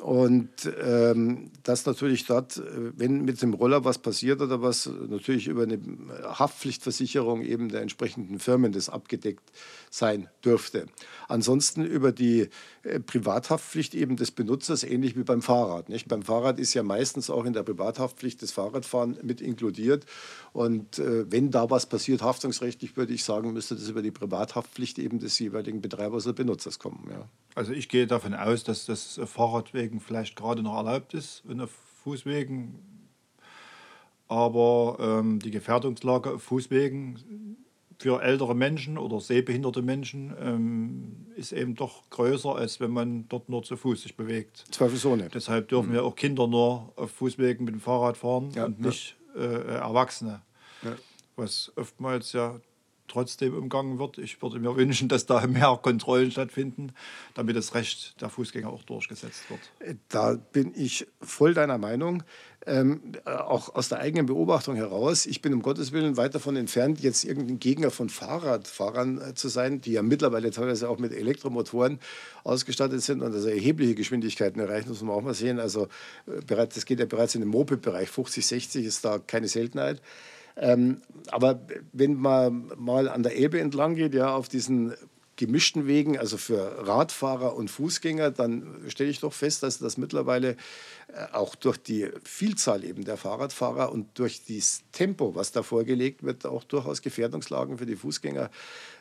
Und 0.02 0.50
ähm, 0.84 1.52
das 1.62 1.86
natürlich 1.86 2.26
dort, 2.26 2.60
wenn 2.98 3.24
mit 3.24 3.40
dem 3.42 3.54
Roller 3.54 3.86
was 3.86 4.00
passiert 4.00 4.42
oder 4.42 4.62
was, 4.62 4.90
natürlich 5.08 5.48
über 5.48 5.64
eine 5.64 5.80
Haftpflichtversicherung 6.24 7.44
eben 7.44 7.70
der 7.70 7.82
entsprechenden 7.82 8.40
Firmen 8.40 8.72
das 8.72 8.90
abgedeckt 8.90 9.52
sein 9.92 10.28
dürfte. 10.44 10.88
Ansonsten 11.28 11.86
über 11.86 12.12
die 12.12 12.50
Privathaftpflicht 12.82 13.94
eben 13.94 14.16
des 14.16 14.32
Benutzers, 14.32 14.84
ähnlich 14.84 15.16
wie 15.16 15.24
beim 15.24 15.42
Fahrrad. 15.42 15.90
Nicht? 15.90 16.08
Beim 16.08 16.24
Fahrrad 16.24 16.60
ist 16.60 16.74
ja 16.74 16.82
meistens 16.82 17.30
auch 17.30 17.46
in 17.46 17.54
der 17.54 17.64
Privathaftpflicht 17.64 18.42
das 18.42 18.52
Fahrradfahren 18.52 19.18
mit 19.22 19.40
inkludiert. 19.40 20.06
Und 20.52 20.98
äh, 20.98 21.32
wenn 21.32 21.52
da 21.52 21.70
was 21.70 21.86
passiert, 21.86 22.24
haftungsrechtlich 22.24 22.98
würde 22.98 23.14
ich 23.14 23.24
sagen, 23.24 23.54
müsste 23.54 23.76
das 23.76 23.88
über 23.88 24.02
die 24.02 24.12
Privathaftpflicht 24.12 24.98
eben 24.98 25.20
des 25.20 25.38
jeweiligen 25.38 25.82
Betreibers 25.82 26.26
oder 26.26 26.34
Benutzers 26.34 26.80
kommen. 26.80 27.08
Ja. 27.10 27.28
Also 27.54 27.72
ich 27.72 27.88
gehe 27.88 28.08
davon 28.08 28.34
aus, 28.34 28.64
dass 28.64 28.86
das 28.86 29.20
Fahrradwegen 29.26 30.00
vielleicht 30.00 30.36
gerade 30.36 30.64
noch 30.64 30.76
erlaubt 30.76 31.14
ist 31.14 31.44
und 31.48 31.62
auf 31.62 31.72
Fußwegen. 32.04 32.80
Aber 34.28 34.98
ähm, 35.00 35.40
die 35.40 35.52
Gefährdungslage 35.52 36.32
auf 36.32 36.44
Fußwegen 36.44 37.58
für 38.02 38.22
ältere 38.22 38.56
Menschen 38.56 38.98
oder 38.98 39.20
sehbehinderte 39.20 39.82
Menschen 39.82 40.34
ähm, 40.42 41.28
ist 41.36 41.52
eben 41.52 41.76
doch 41.76 42.10
größer, 42.10 42.56
als 42.56 42.80
wenn 42.80 42.92
man 42.92 43.28
dort 43.30 43.48
nur 43.48 43.64
zu 43.64 43.78
Fuß 43.78 44.02
sich 44.02 44.16
bewegt. 44.18 44.66
Zweifelsohne. 44.72 45.30
Deshalb 45.34 45.70
dürfen 45.70 45.90
mhm. 45.90 45.96
ja 45.96 46.02
auch 46.02 46.16
Kinder 46.16 46.48
nur 46.48 46.92
auf 46.96 47.12
Fußwegen 47.12 47.66
mit 47.66 47.76
dem 47.76 47.82
Fahrrad 47.82 48.18
fahren 48.18 48.50
ja, 48.56 48.66
und 48.66 48.80
nicht 48.82 49.16
äh, 49.36 49.40
Erwachsene. 49.40 50.42
Ja. 50.84 50.96
Was 51.36 51.72
oftmals 51.76 52.34
ja 52.34 52.60
trotzdem 53.12 53.56
umgangen 53.56 54.00
wird. 54.00 54.18
Ich 54.18 54.42
würde 54.42 54.60
mir 54.60 54.76
wünschen, 54.76 55.10
dass 55.10 55.26
da 55.26 55.46
mehr 55.48 55.78
Kontrollen 55.82 56.32
stattfinden, 56.32 56.94
damit 57.34 57.56
das 57.56 57.76
Recht 57.76 58.20
der 58.22 58.30
Fußgänger 58.30 58.70
auch 58.70 58.84
durchgesetzt 58.84 59.44
wird. 59.50 60.00
Da 60.10 60.36
bin 60.36 60.74
ich 60.76 61.08
voll 61.22 61.54
deiner 61.54 61.78
Meinung. 61.78 62.24
Ähm, 62.68 63.02
auch 63.26 63.74
aus 63.74 63.90
der 63.90 64.02
eigenen 64.02 64.28
Beobachtung 64.28 64.76
heraus, 64.76 65.26
ich 65.26 65.42
bin 65.42 65.52
um 65.52 65.64
Gottes 65.64 65.94
Willen 65.94 66.16
weit 66.16 66.36
davon 66.36 66.56
entfernt, 66.56 67.00
jetzt 67.00 67.24
irgendein 67.24 67.58
Gegner 67.58 67.90
von 67.90 68.08
Fahrradfahrern 68.08 69.20
äh, 69.20 69.34
zu 69.34 69.48
sein, 69.48 69.82
die 69.82 69.94
ja 69.94 70.04
mittlerweile 70.04 70.52
teilweise 70.52 70.88
auch 70.88 71.00
mit 71.00 71.12
Elektromotoren 71.12 72.00
ausgestattet 72.44 73.02
sind 73.02 73.24
und 73.24 73.34
also 73.34 73.50
erhebliche 73.50 73.96
Geschwindigkeiten 73.96 74.62
erreichen, 74.62 74.90
muss 74.90 75.02
man 75.02 75.16
auch 75.16 75.24
mal 75.24 75.34
sehen. 75.34 75.60
Also 75.60 75.88
äh, 76.28 76.68
das 76.68 76.86
geht 76.86 77.00
ja 77.00 77.08
bereits 77.08 77.34
in 77.34 77.42
den 77.42 77.50
Moped-Bereich, 77.50 78.10
50, 78.10 78.46
60 78.46 78.86
ist 78.86 79.04
da 79.06 79.18
keine 79.18 79.48
Seltenheit. 79.48 80.00
Ähm, 80.58 81.02
aber 81.30 81.62
wenn 81.94 82.16
man 82.16 82.72
mal 82.78 83.08
an 83.08 83.24
der 83.24 83.36
Elbe 83.38 83.60
entlang 83.60 83.96
geht, 83.96 84.14
ja, 84.14 84.34
auf 84.34 84.50
diesen 84.50 84.94
gemischten 85.42 85.88
Wegen, 85.88 86.20
also 86.20 86.38
für 86.38 86.88
Radfahrer 86.88 87.56
und 87.56 87.72
Fußgänger, 87.72 88.30
dann 88.30 88.84
stelle 88.90 89.10
ich 89.10 89.22
doch 89.22 89.34
fest, 89.34 89.64
dass 89.64 89.80
das 89.80 89.98
mittlerweile 89.98 90.52
äh, 91.08 91.26
auch 91.32 91.56
durch 91.56 91.78
die 91.78 92.10
Vielzahl 92.24 92.84
eben 92.84 93.06
der 93.06 93.18
Fahrradfahrer 93.18 93.92
und 93.92 94.20
durch 94.20 94.46
das 94.48 94.84
Tempo, 94.92 95.34
was 95.34 95.52
da 95.52 95.64
vorgelegt 95.64 96.22
wird, 96.22 96.46
auch 96.46 96.64
durchaus 96.64 97.02
Gefährdungslagen 97.02 97.80
für 97.80 97.88
die 97.88 97.96
Fußgänger 97.96 98.52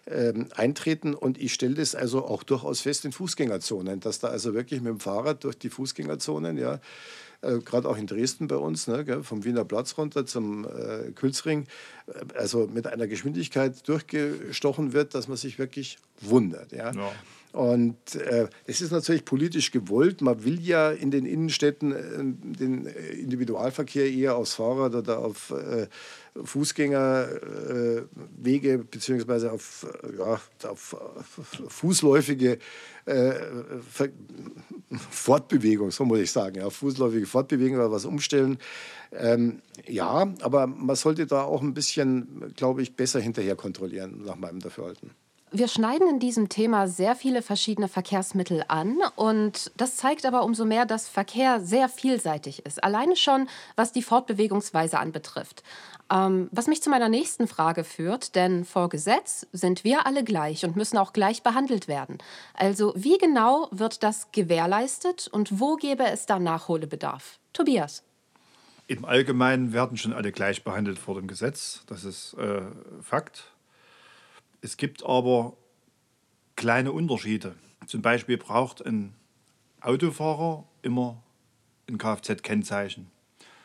ähm, 0.07 0.49
eintreten. 0.55 1.15
Und 1.15 1.39
ich 1.39 1.53
stelle 1.53 1.75
das 1.75 1.95
also 1.95 2.25
auch 2.25 2.43
durchaus 2.43 2.81
fest 2.81 3.05
in 3.05 3.13
Fußgängerzonen, 3.13 4.01
dass 4.01 4.19
da 4.19 4.29
also 4.29 4.55
wirklich 4.55 4.81
mit 4.81 4.91
dem 4.91 5.01
Fahrrad 5.01 5.45
durch 5.45 5.59
die 5.59 5.71
Fußgängerzonen, 5.71 6.59
ja, 6.59 6.81
äh, 7.43 7.59
gerade 7.59 7.89
auch 7.89 7.97
in 7.97 8.07
Dresden 8.07 8.49
bei 8.49 8.57
uns, 8.57 8.87
ne, 8.87 9.05
gell, 9.05 9.23
vom 9.23 9.45
Wiener 9.45 9.65
Platz 9.65 9.97
runter 9.97 10.27
zum 10.27 10.67
äh, 10.67 11.11
Külsring, 11.13 11.67
äh, 12.07 12.39
also 12.39 12.69
mit 12.73 12.87
einer 12.87 13.07
Geschwindigkeit 13.07 13.89
durchgestochen 13.89 14.93
wird, 14.93 15.15
dass 15.15 15.29
man 15.29 15.37
sich 15.37 15.59
wirklich 15.59 15.99
wundert. 16.21 16.73
Ja. 16.73 16.93
ja. 16.93 17.13
Und 17.53 18.15
äh, 18.15 18.49
es 18.67 18.81
ist 18.81 18.93
natürlich 18.93 19.25
politisch 19.25 19.73
gewollt. 19.73 20.21
Man 20.21 20.45
will 20.45 20.61
ja 20.61 20.91
in 20.91 21.11
den 21.11 21.27
Innenstädten 21.27 21.93
äh, 21.93 21.99
den 22.59 22.87
Individualverkehr 22.87 24.09
eher 24.09 24.37
aufs 24.37 24.55
Fahrrad 24.55 24.95
oder 24.95 25.19
auf 25.19 25.51
äh, 25.51 25.89
Fußgängerwege 26.45 28.73
äh, 28.73 28.77
beziehungsweise 28.79 29.53
auf, 29.53 29.87
ja, 30.17 30.41
auf 30.69 30.97
fußläufige 31.69 32.59
äh, 33.07 33.33
Fortbewegung, 35.11 35.91
so 35.91 36.05
muss 36.05 36.21
ich 36.21 36.31
sagen, 36.31 36.57
ja, 36.57 36.71
fußläufige 36.71 37.27
Fortbewegung 37.27 37.79
oder 37.79 37.91
was 37.91 38.05
umstellen. 38.05 38.59
Ähm, 39.13 39.63
ja, 39.87 40.33
aber 40.43 40.67
man 40.67 40.97
sollte 40.97 41.27
da 41.27 41.43
auch 41.43 41.63
ein 41.63 41.75
bisschen, 41.75 42.53
glaube 42.57 42.83
ich, 42.83 42.97
besser 42.97 43.21
hinterher 43.21 43.57
kontrollieren, 43.57 44.23
nach 44.25 44.37
meinem 44.37 44.61
Dafürhalten. 44.61 45.11
Wir 45.53 45.67
schneiden 45.67 46.09
in 46.09 46.21
diesem 46.21 46.49
Thema 46.49 46.87
sehr 46.87 47.17
viele 47.17 47.43
verschiedene 47.43 47.89
Verkehrsmittel 47.89 48.63
an 48.69 48.99
und 49.17 49.73
das 49.77 49.97
zeigt 49.97 50.25
aber 50.25 50.45
umso 50.45 50.65
mehr, 50.65 50.87
dass 50.87 51.09
Verkehr 51.09 51.61
sehr 51.61 51.89
vielseitig 51.89 52.65
ist. 52.65 52.85
Alleine 52.85 53.17
schon, 53.17 53.49
was 53.75 53.91
die 53.91 54.03
Fortbewegungsweise 54.03 55.01
anbetrifft. 55.01 55.65
Ähm, 56.11 56.49
was 56.51 56.67
mich 56.67 56.83
zu 56.83 56.91
meiner 56.91 57.09
nächsten 57.09 57.47
Frage 57.47 57.85
führt, 57.85 58.35
denn 58.35 58.65
vor 58.65 58.89
Gesetz 58.89 59.47
sind 59.53 59.85
wir 59.85 60.07
alle 60.07 60.25
gleich 60.25 60.65
und 60.65 60.75
müssen 60.75 60.99
auch 60.99 61.13
gleich 61.13 61.43
behandelt 61.43 61.87
werden. 61.87 62.19
Also 62.55 62.93
wie 62.97 63.17
genau 63.19 63.69
wird 63.71 64.03
das 64.03 64.33
gewährleistet 64.33 65.29
und 65.29 65.61
wo 65.61 65.77
gäbe 65.77 66.05
es 66.05 66.27
da 66.27 66.41
Nachholbedarf? 66.41 67.39
Tobias. 67.53 68.03
Im 68.89 69.05
Allgemeinen 69.05 69.73
werden 69.73 69.97
schon 69.97 70.13
alle 70.13 70.33
gleich 70.33 70.65
behandelt 70.65 70.99
vor 70.99 71.15
dem 71.15 71.29
Gesetz. 71.29 71.85
Das 71.87 72.05
ist 72.05 72.35
äh, 72.35 72.63
Fakt. 73.01 73.53
Es 74.63 74.77
gibt 74.77 75.05
aber 75.07 75.53
kleine 76.57 76.91
Unterschiede. 76.91 77.55
Zum 77.87 78.03
Beispiel 78.03 78.37
braucht 78.37 78.85
ein 78.85 79.15
Autofahrer 79.81 80.65
immer 80.83 81.23
ein 81.89 81.99
Kfz-Kennzeichen. 81.99 83.11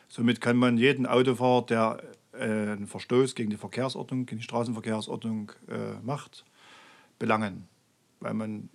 Somit 0.08 0.42
kann 0.42 0.58
man 0.58 0.78
jeden 0.78 1.08
Autofahrer, 1.08 1.66
der 1.66 2.04
einen 2.40 2.88
Verstoß 2.88 3.36
gegen 3.36 3.50
die 3.50 3.58
Verkehrsordnung, 3.58 4.26
gegen 4.26 4.40
die 4.40 4.46
Straßenverkehrsordnung 4.46 5.52
äh, 5.68 6.00
macht, 6.04 6.46
belangen. 7.20 7.68
Weil 8.20 8.34
man 8.34 8.70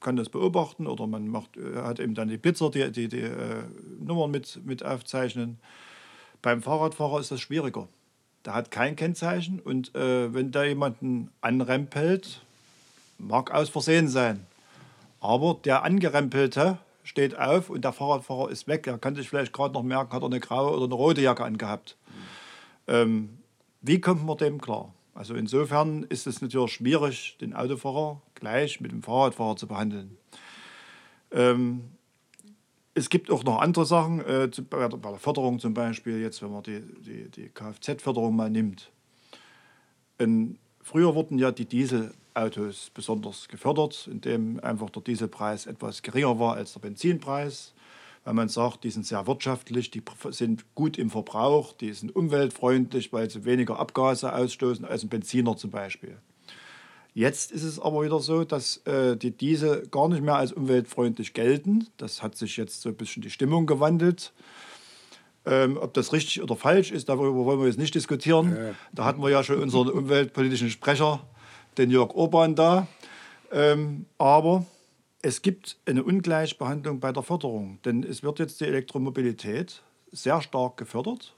kann 0.00 0.16
das 0.16 0.28
beobachten 0.28 0.86
oder 0.86 1.06
man 1.06 1.28
macht, 1.28 1.56
äh, 1.56 1.76
hat 1.76 2.00
eben 2.00 2.14
dann 2.14 2.28
die 2.28 2.38
Pizza, 2.38 2.70
die 2.70 2.90
die, 2.90 3.08
die 3.08 3.20
äh, 3.20 3.64
Nummern 4.00 4.30
mit, 4.30 4.60
mit 4.64 4.84
aufzeichnen. 4.84 5.58
Beim 6.40 6.62
Fahrradfahrer 6.62 7.20
ist 7.20 7.30
das 7.30 7.40
schwieriger 7.40 7.88
der 8.44 8.54
hat 8.54 8.70
kein 8.70 8.96
Kennzeichen 8.96 9.60
und 9.60 9.94
äh, 9.94 10.32
wenn 10.34 10.50
da 10.50 10.64
jemanden 10.64 11.30
anrempelt, 11.40 12.42
mag 13.18 13.52
aus 13.52 13.68
Versehen 13.68 14.08
sein. 14.08 14.46
Aber 15.20 15.58
der 15.64 15.84
Angerempelte 15.84 16.78
steht 17.04 17.38
auf 17.38 17.70
und 17.70 17.84
der 17.84 17.92
Fahrradfahrer 17.92 18.50
ist 18.50 18.66
weg. 18.66 18.86
Er 18.86 18.98
kann 18.98 19.14
sich 19.14 19.28
vielleicht 19.28 19.52
gerade 19.52 19.74
noch 19.74 19.82
merken, 19.82 20.12
hat 20.12 20.22
er 20.22 20.26
eine 20.26 20.40
graue 20.40 20.72
oder 20.72 20.84
eine 20.84 20.94
rote 20.94 21.20
Jacke 21.20 21.44
angehabt. 21.44 21.96
Mhm. 22.08 22.12
Ähm, 22.86 23.38
wie 23.80 24.00
kommt 24.00 24.24
man 24.24 24.36
dem 24.36 24.60
klar? 24.60 24.94
Also 25.14 25.34
insofern 25.34 26.04
ist 26.04 26.26
es 26.26 26.40
natürlich 26.40 26.72
schwierig, 26.72 27.36
den 27.40 27.54
Autofahrer 27.54 28.22
gleich 28.34 28.80
mit 28.80 28.92
dem 28.92 29.02
Fahrradfahrer 29.02 29.56
zu 29.56 29.66
behandeln. 29.66 30.16
Ähm, 31.32 31.82
es 32.94 33.08
gibt 33.08 33.30
auch 33.30 33.44
noch 33.44 33.60
andere 33.60 33.86
Sachen, 33.86 34.20
äh, 34.20 34.50
bei, 34.68 34.88
der, 34.88 35.18
Förderung 35.18 35.58
zum 35.58 35.74
Beispiel, 35.74 36.20
jetzt 36.20 36.42
wenn 36.42 36.52
man 36.52 36.62
die, 36.62 36.82
die, 37.00 37.30
die 37.30 37.48
Kfz-Förderung 37.48 38.36
mal 38.36 38.50
nimmt. 38.50 38.90
Und 40.18 40.58
früher 40.80 41.14
wurden 41.14 41.38
ja 41.38 41.52
die 41.52 41.64
Dieselautos 41.64 42.90
besonders 42.94 43.48
gefördert, 43.48 44.08
indem 44.10 44.60
einfach 44.60 44.90
der 44.90 45.02
Dieselpreis 45.02 45.66
etwas 45.66 46.02
geringer 46.02 46.38
war 46.38 46.54
als 46.54 46.74
der 46.74 46.80
Benzinpreis, 46.80 47.74
weil 48.24 48.34
man 48.34 48.48
sagt, 48.48 48.84
die 48.84 48.90
sind 48.90 49.06
sehr 49.06 49.26
wirtschaftlich, 49.26 49.90
die 49.90 50.02
sind 50.30 50.64
gut 50.74 50.98
im 50.98 51.10
Verbrauch, 51.10 51.72
die 51.72 51.92
sind 51.92 52.14
umweltfreundlich, 52.14 53.12
weil 53.12 53.28
sie 53.28 53.44
weniger 53.44 53.78
Abgase 53.78 54.32
ausstoßen 54.34 54.84
als 54.84 55.02
ein 55.02 55.08
Benziner 55.08 55.56
zum 55.56 55.70
Beispiel. 55.70 56.18
Jetzt 57.14 57.52
ist 57.52 57.64
es 57.64 57.78
aber 57.78 58.04
wieder 58.04 58.20
so, 58.20 58.44
dass 58.44 58.78
äh, 58.86 59.16
die 59.16 59.32
Diesel 59.32 59.86
gar 59.90 60.08
nicht 60.08 60.22
mehr 60.22 60.36
als 60.36 60.52
umweltfreundlich 60.52 61.34
gelten. 61.34 61.88
Das 61.98 62.22
hat 62.22 62.36
sich 62.36 62.56
jetzt 62.56 62.80
so 62.80 62.88
ein 62.88 62.96
bisschen 62.96 63.22
die 63.22 63.30
Stimmung 63.30 63.66
gewandelt. 63.66 64.32
Ähm, 65.44 65.76
ob 65.76 65.92
das 65.92 66.12
richtig 66.12 66.40
oder 66.42 66.56
falsch 66.56 66.90
ist, 66.90 67.08
darüber 67.08 67.44
wollen 67.44 67.60
wir 67.60 67.66
jetzt 67.66 67.78
nicht 67.78 67.94
diskutieren. 67.94 68.56
Ja. 68.56 68.74
Da 68.92 69.04
hatten 69.04 69.20
wir 69.20 69.28
ja 69.28 69.42
schon 69.42 69.60
unseren 69.60 69.90
umweltpolitischen 69.90 70.70
Sprecher, 70.70 71.20
den 71.76 71.90
Jörg 71.90 72.14
Urban, 72.14 72.54
da. 72.54 72.86
Ähm, 73.50 74.06
aber 74.16 74.64
es 75.22 75.42
gibt 75.42 75.78
eine 75.86 76.02
Ungleichbehandlung 76.02 77.00
bei 77.00 77.12
der 77.12 77.22
Förderung, 77.22 77.78
denn 77.84 78.02
es 78.02 78.22
wird 78.22 78.40
jetzt 78.40 78.60
die 78.60 78.64
Elektromobilität 78.64 79.82
sehr 80.10 80.42
stark 80.42 80.76
gefördert 80.76 81.34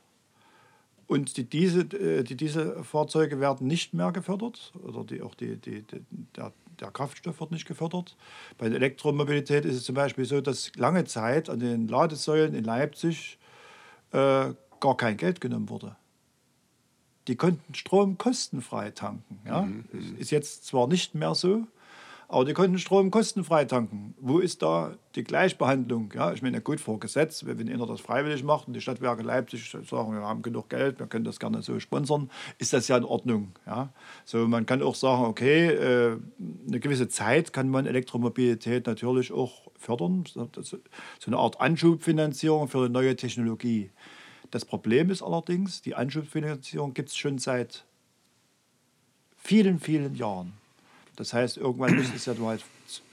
und 1.07 1.37
die, 1.37 1.45
diese, 1.45 1.81
äh, 1.81 2.25
die 2.25 2.37
Dieselfahrzeuge 2.37 3.41
werden 3.41 3.67
nicht 3.67 3.93
mehr 3.95 4.11
gefördert 4.11 4.73
oder 4.83 5.05
die, 5.05 5.23
auch 5.23 5.35
die, 5.35 5.57
die, 5.57 5.83
die, 5.83 6.01
der, 6.35 6.53
der 6.81 6.91
Kraftstoff 6.91 7.41
wird 7.41 7.51
nicht 7.53 7.67
gefördert. 7.67 8.17
Bei 8.59 8.69
der 8.69 8.77
Elektromobilität 8.77 9.65
ist 9.65 9.77
es 9.77 9.85
zum 9.85 9.95
Beispiel 9.95 10.25
so, 10.25 10.41
dass 10.41 10.75
lange 10.77 11.05
Zeit 11.05 11.51
an 11.51 11.61
den 11.61 11.87
Ladesäulen 11.87 12.55
in 12.55 12.65
Leipzig 12.65 13.39
äh, 14.13 14.55
gar 14.81 14.97
kein 14.97 15.17
Geld 15.17 15.41
genommen 15.41 15.69
wurde. 15.69 15.95
Die 17.29 17.37
konnten 17.37 17.75
Strom 17.75 18.19
kostenfrei 18.19 18.91
tanken. 18.91 19.41
Ja? 19.47 19.63
Mhm. 19.63 19.85
mhm. 19.93 20.17
Ist 20.19 20.31
jetzt 20.31 20.65
zwar 20.65 20.89
nicht 20.89 21.15
mehr 21.15 21.35
so, 21.35 21.67
aber 22.29 22.45
die 22.45 22.53
konnten 22.53 22.79
Strom 22.79 23.11
kostenfrei 23.11 23.65
tanken. 23.65 24.15
Wo 24.19 24.39
ist 24.39 24.63
da 24.63 24.97
die 25.15 25.25
Gleichbehandlung? 25.25 26.13
Ja, 26.15 26.33
ich 26.33 26.43
meine, 26.43 26.61
gut 26.61 26.81
vor 26.81 26.99
Gesetz, 26.99 27.45
wenn 27.45 27.69
einer 27.69 27.87
das 27.87 28.01
freiwillig 28.01 28.43
macht 28.43 28.67
und 28.67 28.75
die 28.75 28.81
Stadtwerke 28.81 29.23
Leipzig 29.23 29.71
sagen, 29.71 30.13
wir 30.13 30.23
haben 30.23 30.43
genug 30.43 30.71
Geld, 30.71 30.99
wir 30.99 31.07
können 31.07 31.25
das 31.25 31.39
gerne 31.39 31.63
so 31.63 31.79
sponsern, 31.81 32.31
ist 32.59 32.73
das 32.73 32.89
ja 32.89 32.97
in 32.97 33.05
Ordnung. 33.05 33.53
Ja? 33.67 33.93
So, 34.25 34.47
man 34.49 34.67
kann 34.67 34.83
auch 34.83 34.95
sagen, 34.95 35.25
okay, 35.25 35.69
äh, 35.69 36.17
eine 36.67 36.81
gewisse 36.81 37.09
Zeit 37.09 37.53
kann 37.53 37.69
man 37.69 37.87
Elektromobilität 37.87 38.87
natürlich 38.87 39.33
auch 39.33 39.71
fördern. 39.77 40.25
So 40.27 40.49
eine 41.27 41.37
Art 41.37 41.61
Anschubfinanzierung 41.61 42.69
für 42.69 42.79
eine 42.79 42.91
neue 42.91 43.17
Technologie. 43.17 43.91
Das 44.51 44.65
Problem 44.65 45.11
ist 45.11 45.23
allerdings, 45.23 45.83
die 45.83 45.95
Anschubfinanzierung 45.95 46.95
gibt 46.95 47.09
es 47.09 47.17
schon 47.17 47.39
seit 47.39 47.85
vielen, 49.37 49.79
vielen 49.79 50.15
Jahren. 50.15 50.53
Das 51.17 51.33
heißt, 51.33 51.57
irgendwann 51.57 51.95
müsste 51.95 52.17
es 52.17 52.27
ja 52.27 52.35
mal 52.35 52.59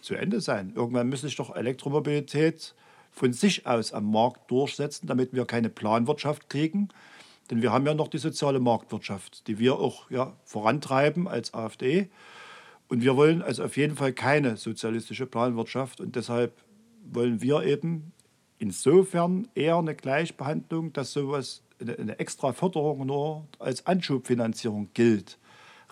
zu 0.02 0.16
Ende 0.16 0.42
sein. 0.42 0.74
Irgendwann 0.76 1.10
müsste 1.10 1.28
sich 1.28 1.36
doch 1.36 1.56
Elektromobilität 1.56 2.74
von 3.12 3.34
sich 3.34 3.68
aus 3.68 3.94
am 3.94 4.12
Markt 4.12 4.50
durchsetzen, 4.50 5.08
damit 5.08 5.34
wir 5.34 5.46
keine 5.46 5.70
Planwirtschaft 5.70 6.50
kriegen. 6.50 6.90
Denn 7.50 7.62
wir 7.62 7.72
haben 7.72 7.86
ja 7.86 7.94
noch 7.94 8.08
die 8.08 8.18
soziale 8.18 8.60
Marktwirtschaft, 8.60 9.48
die 9.48 9.60
wir 9.60 9.76
auch 9.76 10.10
ja, 10.10 10.34
vorantreiben 10.46 11.28
als 11.28 11.54
AfD. 11.54 12.10
Und 12.88 13.04
wir 13.04 13.16
wollen 13.18 13.42
also 13.42 13.64
auf 13.64 13.78
jeden 13.78 13.96
Fall 13.96 14.14
keine 14.14 14.58
sozialistische 14.58 15.26
Planwirtschaft. 15.26 16.00
Und 16.00 16.16
deshalb 16.16 16.54
wollen 17.04 17.42
wir 17.42 17.64
eben 17.64 18.14
insofern 18.58 19.48
eher 19.56 19.78
eine 19.78 19.96
Gleichbehandlung, 19.96 20.94
dass 20.94 21.12
sowas, 21.12 21.64
eine, 21.80 21.98
eine 21.98 22.20
extra 22.20 22.54
Förderung 22.54 23.06
nur 23.06 23.48
als 23.60 23.86
Anschubfinanzierung 23.86 24.90
gilt 24.94 25.38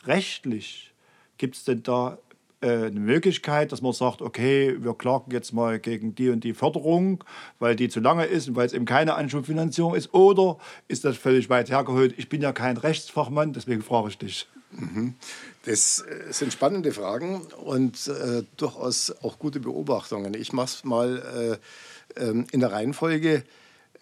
rechtlich 0.05 0.93
gibt 1.39 1.55
es 1.55 1.63
denn 1.63 1.81
da 1.81 2.19
äh, 2.61 2.67
eine 2.67 2.99
Möglichkeit, 2.99 3.71
dass 3.71 3.81
man 3.81 3.93
sagt, 3.93 4.21
okay, 4.21 4.75
wir 4.79 4.93
klagen 4.93 5.31
jetzt 5.31 5.53
mal 5.53 5.79
gegen 5.79 6.13
die 6.13 6.29
und 6.29 6.43
die 6.43 6.53
Förderung, 6.53 7.23
weil 7.57 7.75
die 7.75 7.89
zu 7.89 8.01
lange 8.01 8.25
ist 8.25 8.49
und 8.49 8.55
weil 8.55 8.67
es 8.67 8.73
eben 8.73 8.85
keine 8.85 9.15
Anschubfinanzierung 9.15 9.95
ist? 9.95 10.13
Oder 10.13 10.57
ist 10.87 11.05
das 11.05 11.17
völlig 11.17 11.49
weit 11.49 11.71
hergeholt? 11.71 12.13
Ich 12.17 12.29
bin 12.29 12.41
ja 12.41 12.51
kein 12.51 12.77
Rechtsfachmann, 12.77 13.53
deswegen 13.53 13.81
frage 13.81 14.09
ich 14.09 14.17
dich. 14.17 14.47
Mhm. 14.71 15.15
Das 15.65 16.01
äh, 16.01 16.31
sind 16.31 16.53
spannende 16.53 16.91
Fragen 16.91 17.41
und 17.63 18.07
äh, 18.07 18.43
durchaus 18.57 19.11
auch 19.23 19.39
gute 19.39 19.61
Beobachtungen. 19.61 20.33
Ich 20.33 20.53
mache 20.53 20.65
es 20.65 20.83
mal 20.83 21.59
äh, 22.17 22.21
ähm, 22.21 22.45
in 22.51 22.59
der 22.59 22.73
Reihenfolge. 22.73 23.43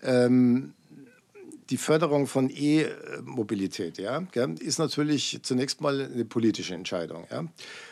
Ähm, 0.03 0.73
die 1.69 1.77
Förderung 1.77 2.27
von 2.27 2.49
E-Mobilität 2.49 3.97
ja, 3.97 4.23
ist 4.59 4.79
natürlich 4.79 5.39
zunächst 5.43 5.81
mal 5.81 6.01
eine 6.01 6.25
politische 6.25 6.73
Entscheidung. 6.73 7.27
Ja. 7.29 7.45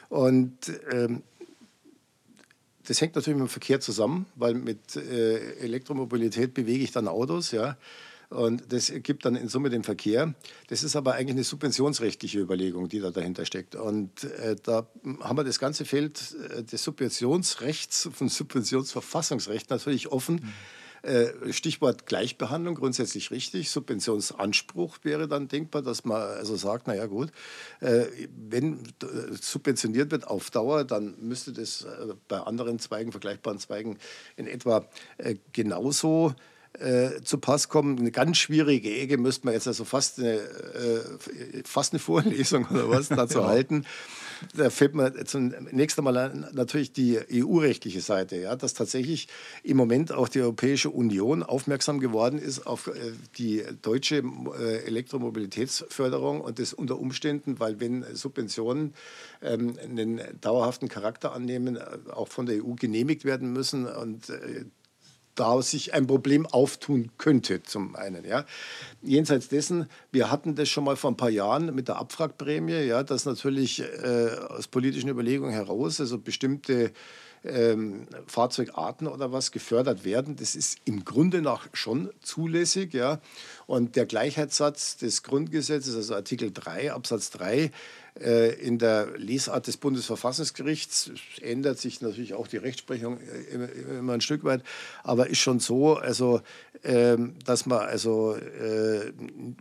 Und 0.09 0.57
ähm, 0.91 1.23
das 2.87 3.01
hängt 3.01 3.15
natürlich 3.15 3.37
mit 3.37 3.47
dem 3.47 3.51
Verkehr 3.51 3.79
zusammen, 3.79 4.27
weil 4.35 4.53
mit 4.53 4.95
äh, 4.95 5.55
Elektromobilität 5.57 6.53
bewege 6.53 6.83
ich 6.83 6.91
dann 6.91 7.07
Autos. 7.07 7.51
Ja. 7.51 7.77
Und 8.29 8.71
das 8.71 8.91
gibt 9.03 9.25
dann 9.25 9.35
in 9.35 9.49
Summe 9.49 9.69
den 9.69 9.83
Verkehr. 9.83 10.33
Das 10.67 10.83
ist 10.83 10.95
aber 10.95 11.13
eigentlich 11.13 11.35
eine 11.35 11.43
subventionsrechtliche 11.43 12.39
Überlegung, 12.39 12.89
die 12.89 12.99
da 12.99 13.11
dahinter 13.11 13.45
steckt. 13.45 13.75
Und 13.75 14.23
äh, 14.23 14.55
da 14.61 14.87
haben 15.21 15.37
wir 15.37 15.43
das 15.43 15.59
ganze 15.59 15.85
Feld 15.85 16.35
äh, 16.51 16.63
des 16.63 16.83
Subventionsrechts, 16.83 18.09
von 18.13 18.29
Subventionsverfassungsrecht 18.29 19.69
natürlich 19.69 20.11
offen. 20.11 20.35
Mhm 20.35 20.53
Stichwort 21.51 22.05
Gleichbehandlung, 22.05 22.75
grundsätzlich 22.75 23.31
richtig. 23.31 23.69
Subventionsanspruch 23.69 24.97
wäre 25.03 25.27
dann 25.27 25.47
denkbar, 25.47 25.81
dass 25.81 26.05
man 26.05 26.21
also 26.21 26.55
sagt, 26.55 26.87
naja 26.87 27.05
gut, 27.05 27.31
äh, 27.79 28.05
wenn 28.49 28.79
subventioniert 29.39 30.11
wird 30.11 30.27
auf 30.27 30.49
Dauer, 30.49 30.83
dann 30.83 31.15
müsste 31.19 31.53
das 31.53 31.83
äh, 31.83 32.13
bei 32.27 32.39
anderen 32.39 32.79
Zweigen, 32.79 33.11
vergleichbaren 33.11 33.59
Zweigen 33.59 33.97
in 34.35 34.47
etwa 34.47 34.85
genauso 35.53 36.35
äh, 36.79 37.21
zu 37.23 37.37
Pass 37.37 37.69
kommen. 37.69 37.97
Eine 37.99 38.11
ganz 38.11 38.37
schwierige 38.37 38.89
Ecke 38.89 39.17
müsste 39.17 39.45
man 39.45 39.53
jetzt 39.53 39.67
also 39.67 39.85
fast 39.85 40.19
eine, 40.19 40.33
äh, 40.33 41.63
fast 41.63 41.93
eine 41.93 41.99
Vorlesung 41.99 42.65
oder 42.65 42.89
was 42.89 43.07
dazu 43.09 43.45
halten. 43.45 43.85
Da 44.55 44.69
fällt 44.69 44.95
mir 44.95 45.25
zunächst 45.25 45.97
einmal 45.97 46.33
natürlich 46.53 46.93
die 46.93 47.19
EU-rechtliche 47.31 48.01
Seite, 48.01 48.37
ja, 48.37 48.55
dass 48.55 48.73
tatsächlich 48.73 49.27
im 49.63 49.77
Moment 49.77 50.11
auch 50.11 50.29
die 50.29 50.41
Europäische 50.41 50.89
Union 50.89 51.43
aufmerksam 51.43 51.99
geworden 51.99 52.39
ist 52.39 52.65
auf 52.65 52.87
äh, 52.87 52.91
die 53.37 53.63
deutsche 53.81 54.17
äh, 54.17 54.85
Elektromobilitätsförderung 54.85 56.41
und 56.41 56.59
das 56.59 56.73
unter 56.73 56.99
Umständen, 56.99 57.59
weil 57.59 57.79
wenn 57.79 58.05
Subventionen 58.13 58.93
ähm, 59.41 59.77
einen 59.81 60.21
dauerhaften 60.41 60.89
Charakter 60.89 61.33
annehmen, 61.33 61.77
äh, 61.77 61.81
auch 62.11 62.27
von 62.27 62.45
der 62.45 62.63
EU 62.63 62.73
genehmigt 62.73 63.25
werden 63.25 63.53
müssen 63.53 63.85
und 63.85 64.31
da 65.35 65.61
sich 65.61 65.93
ein 65.93 66.07
Problem 66.07 66.45
auftun 66.45 67.11
könnte, 67.17 67.61
zum 67.63 67.95
einen. 67.95 68.25
Ja. 68.25 68.45
Jenseits 69.01 69.49
dessen, 69.49 69.87
wir 70.11 70.31
hatten 70.31 70.55
das 70.55 70.69
schon 70.69 70.83
mal 70.83 70.95
vor 70.95 71.11
ein 71.11 71.17
paar 71.17 71.29
Jahren 71.29 71.75
mit 71.75 71.87
der 71.87 71.97
Abwrackprämie, 71.97 72.85
ja, 72.85 73.03
dass 73.03 73.25
natürlich 73.25 73.81
äh, 73.81 74.29
aus 74.49 74.67
politischen 74.67 75.09
Überlegungen 75.09 75.51
heraus, 75.51 75.99
also 75.99 76.17
bestimmte 76.17 76.91
ähm, 77.45 78.07
Fahrzeugarten 78.27 79.07
oder 79.07 79.31
was 79.31 79.51
gefördert 79.51 80.03
werden. 80.03 80.35
Das 80.35 80.55
ist 80.55 80.79
im 80.85 81.05
Grunde 81.05 81.41
nach 81.41 81.67
schon 81.73 82.09
zulässig. 82.21 82.93
Ja. 82.93 83.19
Und 83.67 83.95
der 83.95 84.05
Gleichheitssatz 84.05 84.97
des 84.97 85.23
Grundgesetzes, 85.23 85.95
also 85.95 86.15
Artikel 86.15 86.51
3 86.51 86.93
Absatz 86.93 87.29
3, 87.31 87.57
äh, 87.57 87.71
in 88.17 88.79
der 88.79 89.17
Lesart 89.17 89.67
des 89.67 89.75
Bundesverfassungsgerichts 89.75 91.11
ändert 91.41 91.79
sich 91.79 91.99
natürlich 91.99 92.33
auch 92.33 92.47
die 92.47 92.55
Rechtsprechung 92.55 93.19
äh, 93.19 93.97
immer 93.97 94.13
ein 94.13 94.21
Stück 94.21 94.45
weit, 94.45 94.63
aber 95.03 95.29
ist 95.29 95.39
schon 95.39 95.59
so, 95.59 95.95
also, 95.95 96.41
ähm, 96.85 97.35
dass 97.43 97.65
man 97.65 97.79
also 97.79 98.35
äh, 98.35 99.11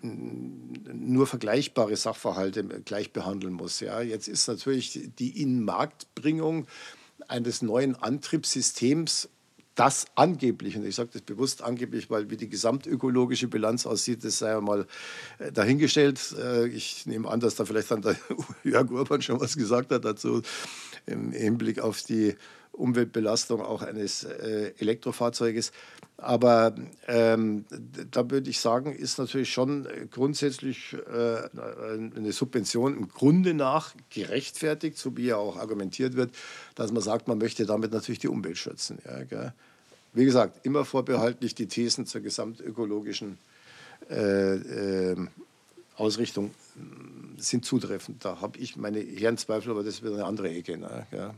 nur 0.02 1.26
vergleichbare 1.26 1.96
Sachverhalte 1.96 2.62
gleich 2.84 3.12
behandeln 3.12 3.54
muss. 3.54 3.80
Ja. 3.80 4.00
Jetzt 4.02 4.28
ist 4.28 4.46
natürlich 4.46 5.10
die 5.18 5.42
Inmarktbringung 5.42 6.68
eines 7.26 7.60
neuen 7.60 7.96
Antriebssystems 7.96 9.30
das 9.74 10.06
angeblich, 10.14 10.76
und 10.76 10.84
ich 10.84 10.94
sage 10.94 11.10
das 11.12 11.22
bewusst 11.22 11.62
angeblich, 11.62 12.10
weil 12.10 12.30
wie 12.30 12.36
die 12.36 12.48
gesamtökologische 12.48 13.48
Bilanz 13.48 13.86
aussieht, 13.86 14.24
das 14.24 14.38
sei 14.38 14.50
ja 14.50 14.60
mal 14.60 14.86
äh, 15.38 15.50
dahingestellt. 15.50 16.34
Äh, 16.38 16.68
ich 16.68 17.06
nehme 17.06 17.28
an, 17.28 17.40
dass 17.40 17.56
da 17.56 17.64
vielleicht 17.64 17.90
dann 17.90 18.02
der 18.02 18.16
Jörg 18.64 18.90
Urban 18.90 19.22
schon 19.22 19.40
was 19.40 19.56
gesagt 19.56 19.90
hat 19.90 20.04
dazu 20.04 20.42
im 21.06 21.32
Hinblick 21.32 21.80
auf 21.80 22.02
die 22.02 22.34
Umweltbelastung 22.74 23.60
auch 23.60 23.82
eines 23.82 24.24
äh, 24.24 24.72
Elektrofahrzeuges. 24.78 25.72
Aber 26.16 26.74
ähm, 27.08 27.64
da 28.10 28.30
würde 28.30 28.48
ich 28.48 28.60
sagen, 28.60 28.92
ist 28.92 29.18
natürlich 29.18 29.52
schon 29.52 29.88
grundsätzlich 30.10 30.94
äh, 30.94 31.48
eine 32.16 32.32
Subvention 32.32 32.96
im 32.96 33.08
Grunde 33.08 33.52
nach 33.52 33.94
gerechtfertigt, 34.10 34.96
so 34.96 35.16
wie 35.16 35.26
ja 35.26 35.36
auch 35.36 35.56
argumentiert 35.56 36.14
wird, 36.14 36.30
dass 36.76 36.92
man 36.92 37.02
sagt, 37.02 37.26
man 37.26 37.38
möchte 37.38 37.66
damit 37.66 37.92
natürlich 37.92 38.20
die 38.20 38.28
Umwelt 38.28 38.58
schützen. 38.58 38.98
Ja, 39.30 39.52
Wie 40.12 40.24
gesagt, 40.24 40.64
immer 40.64 40.84
vorbehaltlich 40.84 41.54
die 41.54 41.66
Thesen 41.66 42.06
zur 42.06 42.20
gesamtökologischen 42.20 43.38
äh, 44.08 44.54
äh, 44.54 45.16
Ausrichtung 45.96 46.52
sind 47.36 47.64
zutreffend. 47.64 48.24
Da 48.24 48.40
habe 48.40 48.58
ich 48.58 48.76
meine 48.76 49.00
Herrenzweifel, 49.00 49.70
aber 49.70 49.82
das 49.82 49.94
ist 49.94 50.02
wieder 50.02 50.14
eine 50.14 50.24
andere 50.24 50.50
Ecke. 50.50 50.76
Ne? 50.76 51.06
Ja. 51.12 51.34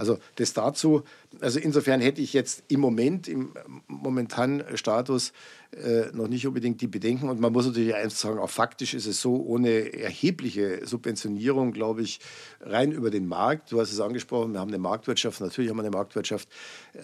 Also 0.00 0.18
das 0.36 0.54
dazu. 0.54 1.02
Also 1.40 1.60
insofern 1.60 2.00
hätte 2.00 2.22
ich 2.22 2.32
jetzt 2.32 2.64
im 2.68 2.80
Moment, 2.80 3.28
im 3.28 3.52
momentanen 3.86 4.64
Status, 4.78 5.32
äh, 5.72 6.10
noch 6.12 6.26
nicht 6.26 6.46
unbedingt 6.46 6.80
die 6.80 6.88
Bedenken. 6.88 7.28
Und 7.28 7.38
man 7.38 7.52
muss 7.52 7.66
natürlich 7.66 7.94
eins 7.94 8.20
sagen, 8.20 8.38
auch 8.38 8.50
faktisch 8.50 8.92
ist 8.92 9.06
es 9.06 9.20
so, 9.20 9.36
ohne 9.36 9.92
erhebliche 9.92 10.84
Subventionierung, 10.84 11.72
glaube 11.72 12.02
ich, 12.02 12.18
rein 12.60 12.90
über 12.90 13.10
den 13.10 13.28
Markt, 13.28 13.70
du 13.70 13.80
hast 13.80 13.92
es 13.92 14.00
angesprochen, 14.00 14.52
wir 14.52 14.60
haben 14.60 14.70
eine 14.70 14.78
Marktwirtschaft, 14.78 15.40
natürlich 15.40 15.70
haben 15.70 15.76
wir 15.76 15.84
eine 15.84 15.96
Marktwirtschaft, 15.96 16.48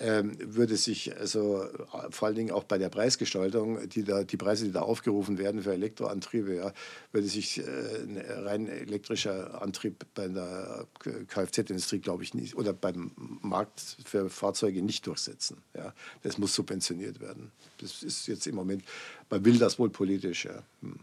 ähm, 0.01 0.37
würde 0.41 0.77
sich 0.77 1.17
also 1.17 1.65
vor 2.11 2.27
allen 2.27 2.35
Dingen 2.35 2.51
auch 2.51 2.65
bei 2.65 2.79
der 2.79 2.89
Preisgestaltung, 2.89 3.89
die, 3.89 4.03
da, 4.03 4.25
die 4.25 4.37
Preise, 4.37 4.65
die 4.65 4.73
da 4.73 4.81
aufgerufen 4.81 5.39
werden 5.39 5.63
für 5.63 5.73
Elektroantriebe, 5.73 6.57
ja, 6.57 6.73
würde 7.13 7.29
sich 7.29 7.59
äh, 7.59 7.63
ein 7.63 8.21
rein 8.45 8.67
elektrischer 8.69 9.63
Antrieb 9.63 10.07
bei 10.15 10.27
der 10.27 10.87
Kfz-Industrie, 11.29 12.01
glaube 12.01 12.25
ich, 12.25 12.35
nicht, 12.35 12.57
oder 12.57 12.73
beim 12.93 13.11
Markt 13.43 13.97
für 14.05 14.31
Fahrzeuge 14.31 14.83
nicht 14.83 15.07
durchsetzen. 15.07 15.59
Ja. 15.75 15.93
Das 16.23 16.39
muss 16.39 16.55
subventioniert 16.55 17.21
werden. 17.21 17.51
Das 17.79 18.03
ist 18.03 18.29
jetzt 18.29 18.47
im 18.47 18.55
Moment, 18.55 18.85
man 19.29 19.45
will 19.45 19.59
das 19.59 19.79
wohl 19.79 19.91
politisch. 19.91 20.45
Ja. 20.45 20.63
Hm. 20.83 21.01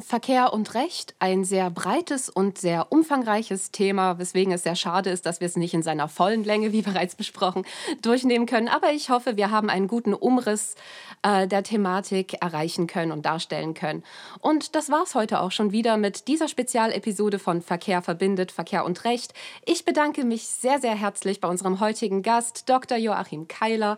Verkehr 0.00 0.52
und 0.52 0.74
Recht, 0.74 1.14
ein 1.20 1.44
sehr 1.44 1.70
breites 1.70 2.28
und 2.28 2.58
sehr 2.58 2.90
umfangreiches 2.90 3.70
Thema, 3.70 4.18
weswegen 4.18 4.52
es 4.52 4.64
sehr 4.64 4.74
schade 4.74 5.10
ist, 5.10 5.24
dass 5.24 5.38
wir 5.38 5.46
es 5.46 5.56
nicht 5.56 5.72
in 5.72 5.84
seiner 5.84 6.08
vollen 6.08 6.42
Länge, 6.42 6.72
wie 6.72 6.82
bereits 6.82 7.14
besprochen, 7.14 7.64
durchnehmen 8.02 8.46
können. 8.46 8.66
Aber 8.66 8.90
ich 8.90 9.10
hoffe, 9.10 9.36
wir 9.36 9.52
haben 9.52 9.70
einen 9.70 9.86
guten 9.86 10.12
Umriss 10.12 10.74
äh, 11.22 11.46
der 11.46 11.62
Thematik 11.62 12.42
erreichen 12.42 12.88
können 12.88 13.12
und 13.12 13.24
darstellen 13.24 13.74
können. 13.74 14.02
Und 14.40 14.74
das 14.74 14.90
war 14.90 15.04
es 15.04 15.14
heute 15.14 15.40
auch 15.40 15.52
schon 15.52 15.70
wieder 15.70 15.96
mit 15.96 16.26
dieser 16.26 16.48
Spezialepisode 16.48 17.38
von 17.38 17.62
Verkehr 17.62 18.02
verbindet, 18.02 18.50
Verkehr 18.50 18.84
und 18.84 19.04
Recht. 19.04 19.32
Ich 19.64 19.84
bedanke 19.84 20.24
mich 20.24 20.48
sehr, 20.48 20.80
sehr 20.80 20.96
herzlich 20.96 21.40
bei 21.40 21.46
unserem 21.46 21.78
heutigen 21.78 22.22
Gast, 22.22 22.68
Dr. 22.68 22.98
Joachim 22.98 23.46
Keiler. 23.46 23.96